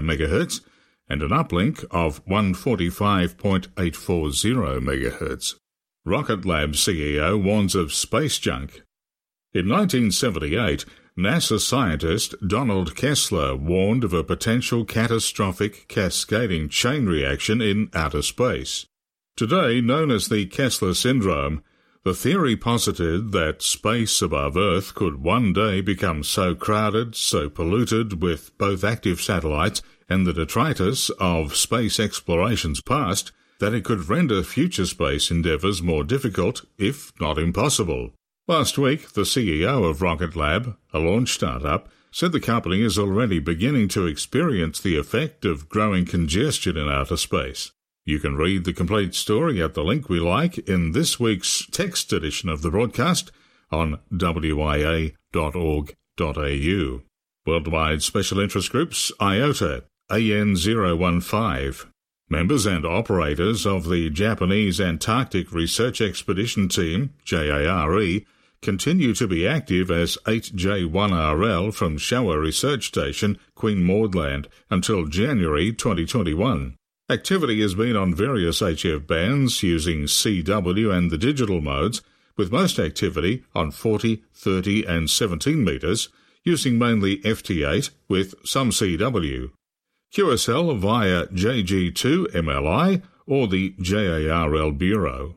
MHz 0.00 0.60
and 1.08 1.22
an 1.22 1.30
uplink 1.30 1.84
of 1.90 2.24
145.840 2.26 3.70
MHz. 4.80 5.54
Rocket 6.04 6.44
Lab 6.44 6.72
CEO 6.72 7.42
warns 7.42 7.74
of 7.74 7.92
space 7.92 8.38
junk. 8.38 8.82
In 9.52 9.68
1978, 9.68 10.84
NASA 11.16 11.60
scientist 11.60 12.34
Donald 12.46 12.96
Kessler 12.96 13.54
warned 13.54 14.02
of 14.02 14.12
a 14.12 14.24
potential 14.24 14.84
catastrophic 14.84 15.86
cascading 15.86 16.68
chain 16.68 17.06
reaction 17.06 17.60
in 17.60 17.88
outer 17.94 18.20
space. 18.20 18.86
Today, 19.36 19.80
known 19.80 20.10
as 20.10 20.28
the 20.28 20.46
Kessler 20.46 20.92
syndrome, 20.92 21.62
the 22.04 22.14
theory 22.14 22.56
posited 22.56 23.32
that 23.32 23.62
space 23.62 24.20
above 24.20 24.56
Earth 24.56 24.94
could 24.94 25.22
one 25.22 25.52
day 25.52 25.80
become 25.80 26.22
so 26.22 26.54
crowded, 26.54 27.16
so 27.16 27.48
polluted 27.48 28.20
with 28.20 28.56
both 28.58 28.84
active 28.84 29.20
satellites 29.20 29.80
and 30.08 30.26
the 30.26 30.32
detritus 30.32 31.10
of 31.20 31.56
space 31.56 31.98
explorations 31.98 32.80
past 32.80 33.32
that 33.60 33.74
it 33.74 33.84
could 33.84 34.08
render 34.08 34.42
future 34.42 34.86
space 34.86 35.30
endeavours 35.30 35.82
more 35.82 36.04
difficult, 36.04 36.64
if 36.78 37.12
not 37.20 37.38
impossible. 37.38 38.10
Last 38.46 38.76
week, 38.76 39.12
the 39.12 39.22
CEO 39.22 39.88
of 39.88 40.02
Rocket 40.02 40.36
Lab, 40.36 40.76
a 40.92 40.98
launch 40.98 41.30
startup, 41.30 41.88
said 42.10 42.32
the 42.32 42.40
company 42.40 42.82
is 42.82 42.98
already 42.98 43.38
beginning 43.38 43.88
to 43.88 44.06
experience 44.06 44.80
the 44.80 44.96
effect 44.96 45.44
of 45.44 45.68
growing 45.68 46.04
congestion 46.04 46.76
in 46.76 46.88
outer 46.88 47.16
space. 47.16 47.72
You 48.04 48.18
can 48.18 48.36
read 48.36 48.64
the 48.64 48.74
complete 48.74 49.14
story 49.14 49.62
at 49.62 49.74
the 49.74 49.82
link 49.82 50.08
we 50.08 50.20
like 50.20 50.58
in 50.68 50.92
this 50.92 51.18
week's 51.18 51.66
text 51.66 52.12
edition 52.12 52.50
of 52.50 52.60
the 52.60 52.70
broadcast 52.70 53.32
on 53.72 53.98
wia.org.au. 54.12 55.12
Worldwide 57.46 58.02
Special 58.02 58.40
Interest 58.40 58.70
Groups 58.70 59.12
IOTA 59.20 59.84
AN015 60.14 61.86
Members 62.30 62.66
and 62.66 62.86
operators 62.86 63.66
of 63.66 63.88
the 63.88 64.08
Japanese 64.10 64.80
Antarctic 64.80 65.50
Research 65.50 66.00
Expedition 66.00 66.68
Team, 66.68 67.12
JARE, 67.24 68.20
continue 68.62 69.12
to 69.12 69.26
be 69.26 69.44
active 69.44 69.90
as 69.90 70.16
8J1RL 70.24 71.74
from 71.74 71.98
Showa 71.98 72.40
Research 72.40 72.86
Station, 72.86 73.38
Queen 73.56 73.82
Maud 73.82 74.14
Land, 74.14 74.46
until 74.70 75.06
January 75.06 75.72
2021. 75.72 76.76
Activity 77.10 77.60
has 77.60 77.74
been 77.74 77.96
on 77.96 78.14
various 78.14 78.60
HF 78.60 79.08
bands 79.08 79.64
using 79.64 80.04
CW 80.04 80.96
and 80.96 81.10
the 81.10 81.18
digital 81.18 81.60
modes, 81.60 82.02
with 82.36 82.52
most 82.52 82.78
activity 82.78 83.42
on 83.52 83.72
40, 83.72 84.22
30 84.32 84.84
and 84.84 85.10
17 85.10 85.64
metres, 85.64 86.08
using 86.44 86.78
mainly 86.78 87.18
FT8 87.18 87.90
with 88.08 88.34
some 88.44 88.70
CW. 88.70 89.50
QSL 90.14 90.78
via 90.78 91.26
JG2 91.26 92.26
MLI 92.28 93.02
or 93.26 93.48
the 93.48 93.74
JARL 93.80 94.70
Bureau. 94.70 95.34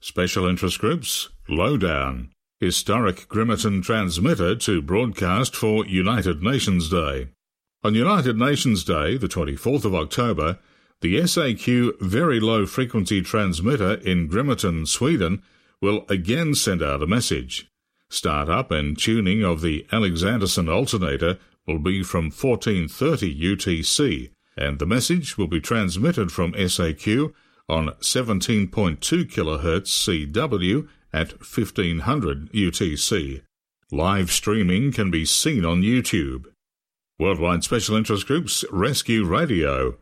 Special 0.00 0.46
Interest 0.46 0.78
Groups, 0.78 1.28
Lowdown. 1.46 2.30
Historic 2.58 3.28
Grimeton 3.28 3.82
transmitter 3.82 4.56
to 4.56 4.80
broadcast 4.80 5.54
for 5.54 5.84
United 5.84 6.42
Nations 6.42 6.88
Day. 6.88 7.28
On 7.82 7.94
United 7.94 8.38
Nations 8.38 8.82
Day, 8.82 9.18
the 9.18 9.28
24th 9.28 9.84
of 9.84 9.94
October, 9.94 10.58
the 11.02 11.16
SAQ 11.16 12.00
Very 12.00 12.40
Low 12.40 12.64
Frequency 12.64 13.20
Transmitter 13.20 13.96
in 13.96 14.26
Grimeton, 14.26 14.86
Sweden, 14.86 15.42
will 15.82 16.06
again 16.08 16.54
send 16.54 16.82
out 16.82 17.02
a 17.02 17.06
message. 17.06 17.68
Startup 18.08 18.70
and 18.70 18.96
tuning 18.96 19.44
of 19.44 19.60
the 19.60 19.84
Alexanderson 19.92 20.72
alternator 20.72 21.38
will 21.66 21.78
be 21.78 22.02
from 22.02 22.24
1430 22.24 23.40
UTC, 23.40 24.30
and 24.56 24.78
the 24.78 24.86
message 24.86 25.36
will 25.36 25.46
be 25.46 25.60
transmitted 25.60 26.30
from 26.30 26.52
SAQ 26.52 27.32
on 27.68 27.88
17.2 28.00 28.98
kHz 28.98 30.32
CW 30.32 30.88
at 31.12 31.32
1500 31.40 32.52
UTC. 32.52 33.42
Live 33.90 34.30
streaming 34.30 34.92
can 34.92 35.10
be 35.10 35.24
seen 35.24 35.64
on 35.64 35.82
YouTube. 35.82 36.46
Worldwide 37.18 37.64
Special 37.64 37.96
Interest 37.96 38.26
Groups 38.26 38.64
Rescue 38.70 39.24
Radio. 39.24 39.96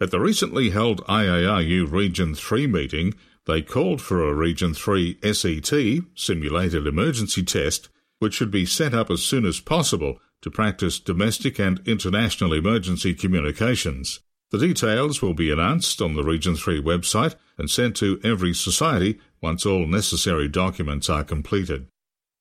At 0.00 0.10
the 0.10 0.20
recently 0.20 0.70
held 0.70 1.04
IARU 1.06 1.90
Region 1.90 2.34
3 2.34 2.66
meeting, 2.66 3.14
they 3.46 3.62
called 3.62 4.00
for 4.00 4.22
a 4.22 4.34
Region 4.34 4.74
3 4.74 5.18
SET, 5.32 6.04
Simulated 6.14 6.86
Emergency 6.86 7.42
Test, 7.42 7.88
which 8.18 8.34
should 8.34 8.50
be 8.50 8.66
set 8.66 8.94
up 8.94 9.10
as 9.10 9.22
soon 9.22 9.44
as 9.44 9.60
possible 9.60 10.18
to 10.42 10.50
practice 10.50 11.00
domestic 11.00 11.58
and 11.58 11.80
international 11.86 12.52
emergency 12.52 13.14
communications. 13.14 14.20
The 14.50 14.58
details 14.58 15.22
will 15.22 15.32
be 15.32 15.50
announced 15.50 16.02
on 16.02 16.14
the 16.14 16.22
Region 16.22 16.56
3 16.56 16.82
website 16.82 17.36
and 17.56 17.70
sent 17.70 17.96
to 17.96 18.20
every 18.22 18.52
society 18.52 19.18
once 19.40 19.64
all 19.64 19.86
necessary 19.86 20.46
documents 20.46 21.08
are 21.08 21.24
completed. 21.24 21.86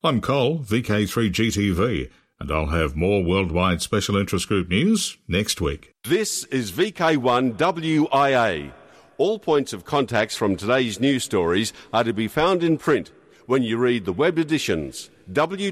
I'm 0.04 0.20
Cole, 0.20 0.60
VK3GTV, 0.60 2.10
and 2.40 2.52
I'll 2.52 2.68
have 2.68 2.96
more 2.96 3.24
worldwide 3.24 3.82
special 3.82 4.18
interest 4.18 4.48
group 4.48 4.68
news 4.68 5.18
next 5.28 5.62
week. 5.62 5.94
This 6.04 6.44
is 6.46 6.72
VK1WIA. 6.72 8.74
All 9.18 9.40
points 9.40 9.72
of 9.72 9.86
contacts 9.86 10.36
from 10.36 10.56
today's 10.56 11.00
news 11.00 11.24
stories 11.24 11.72
are 11.94 12.04
to 12.04 12.12
be 12.12 12.28
found 12.28 12.64
in 12.64 12.80
print 12.80 13.12
when 13.46 13.64
you 13.64 13.78
read 13.78 14.06
the 14.06 14.14
web 14.14 14.38
editions 14.38 15.10
www.wia.org.au. 15.32 15.70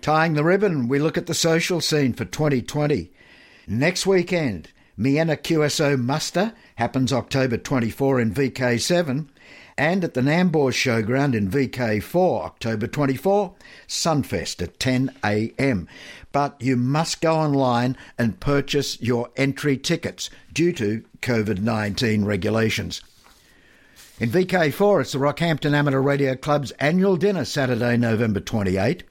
Tying 0.00 0.34
the 0.34 0.44
ribbon, 0.44 0.86
we 0.88 0.98
look 0.98 1.16
at 1.16 1.26
the 1.26 1.34
social 1.34 1.80
scene 1.80 2.12
for 2.12 2.24
2020. 2.26 3.10
Next 3.66 4.06
weekend, 4.06 4.68
Miena 4.98 5.36
QSO 5.36 5.98
Muster 5.98 6.52
happens 6.76 7.12
October 7.12 7.56
24 7.56 8.20
in 8.20 8.34
VK7, 8.34 9.28
and 9.76 10.04
at 10.04 10.14
the 10.14 10.20
Nambour 10.20 10.70
Showground 10.70 11.34
in 11.34 11.50
VK4, 11.50 12.44
October 12.44 12.86
24, 12.86 13.54
Sunfest 13.88 14.62
at 14.62 14.78
10am. 14.78 15.88
But 16.30 16.60
you 16.60 16.76
must 16.76 17.20
go 17.20 17.34
online 17.34 17.96
and 18.18 18.38
purchase 18.38 19.00
your 19.00 19.30
entry 19.36 19.76
tickets 19.76 20.30
due 20.52 20.72
to 20.74 21.02
COVID 21.22 21.60
19 21.60 22.24
regulations. 22.24 23.00
In 24.20 24.30
VK4, 24.30 25.00
it's 25.00 25.10
the 25.10 25.18
Rockhampton 25.18 25.74
Amateur 25.74 25.98
Radio 25.98 26.36
Club's 26.36 26.70
annual 26.78 27.16
dinner 27.16 27.44
Saturday, 27.44 27.96
November 27.96 28.38
28, 28.38 29.02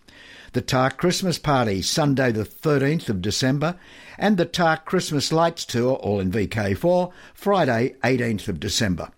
the 0.53 0.61
TARC 0.61 0.97
Christmas 0.97 1.37
Party 1.37 1.81
Sunday, 1.81 2.31
the 2.31 2.45
13th 2.45 3.09
of 3.09 3.21
December, 3.21 3.77
and 4.17 4.37
the 4.37 4.45
TARC 4.45 4.85
Christmas 4.85 5.33
Lights 5.33 5.65
Tour, 5.65 5.95
all 5.95 6.21
in 6.21 6.31
VK4, 6.31 7.11
Friday, 7.33 7.95
18th 8.01 8.47
of 8.47 8.61
December. 8.61 9.09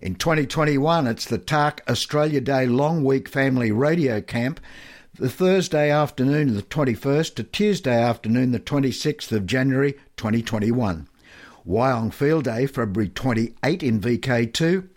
In 0.00 0.14
2021, 0.14 1.08
it's 1.08 1.24
the 1.24 1.38
TARC 1.38 1.82
Australia 1.88 2.40
Day 2.40 2.66
Long 2.66 3.02
Week 3.02 3.28
Family 3.28 3.72
Radio 3.72 4.20
Camp, 4.20 4.60
the 5.18 5.28
Thursday 5.28 5.90
afternoon, 5.90 6.54
the 6.54 6.62
21st, 6.62 7.34
to 7.34 7.42
Tuesday 7.42 8.00
afternoon, 8.00 8.52
the 8.52 8.60
26th 8.60 9.32
of 9.32 9.46
January 9.46 9.94
2021. 10.16 11.08
Wyong 11.66 12.12
Field 12.12 12.44
Day, 12.44 12.66
February 12.66 13.10
28 13.10 13.82
in 13.82 14.00
VK2, 14.00 14.88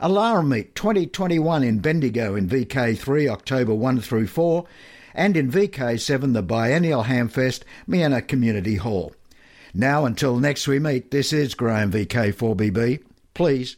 Alara 0.00 0.46
Meet 0.46 0.74
2021 0.74 1.62
in 1.62 1.78
Bendigo 1.80 2.34
in 2.34 2.48
VK3, 2.48 3.28
October 3.28 3.74
1 3.74 4.00
through 4.00 4.26
4, 4.26 4.64
and 5.14 5.36
in 5.36 5.50
VK7, 5.50 6.32
the 6.34 6.42
biennial 6.42 7.04
Hamfest, 7.04 7.62
Miena 7.86 8.22
Community 8.22 8.76
Hall. 8.76 9.12
Now, 9.74 10.04
until 10.04 10.38
next 10.38 10.68
we 10.68 10.78
meet, 10.78 11.10
this 11.10 11.32
is 11.32 11.54
Graham 11.54 11.92
VK4BB. 11.92 13.02
Please 13.34 13.76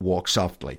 walk 0.00 0.28
softly. 0.28 0.78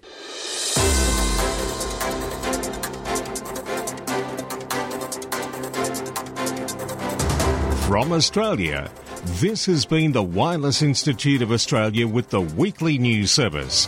From 7.87 8.13
Australia, 8.13 8.89
this 9.23 9.65
has 9.65 9.85
been 9.85 10.11
the 10.11 10.23
Wireless 10.23 10.81
Institute 10.81 11.41
of 11.41 11.51
Australia 11.51 12.07
with 12.07 12.29
the 12.29 12.41
weekly 12.41 12.97
news 12.97 13.31
service. 13.31 13.87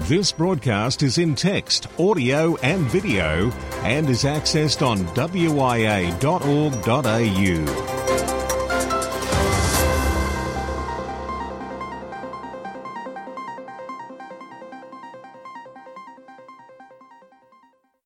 This 0.00 0.30
broadcast 0.32 1.02
is 1.02 1.16
in 1.18 1.34
text, 1.34 1.86
audio, 1.98 2.56
and 2.56 2.82
video 2.82 3.50
and 3.82 4.08
is 4.10 4.24
accessed 4.24 4.86
on 4.86 4.98
wia.org.au. 5.14 5.56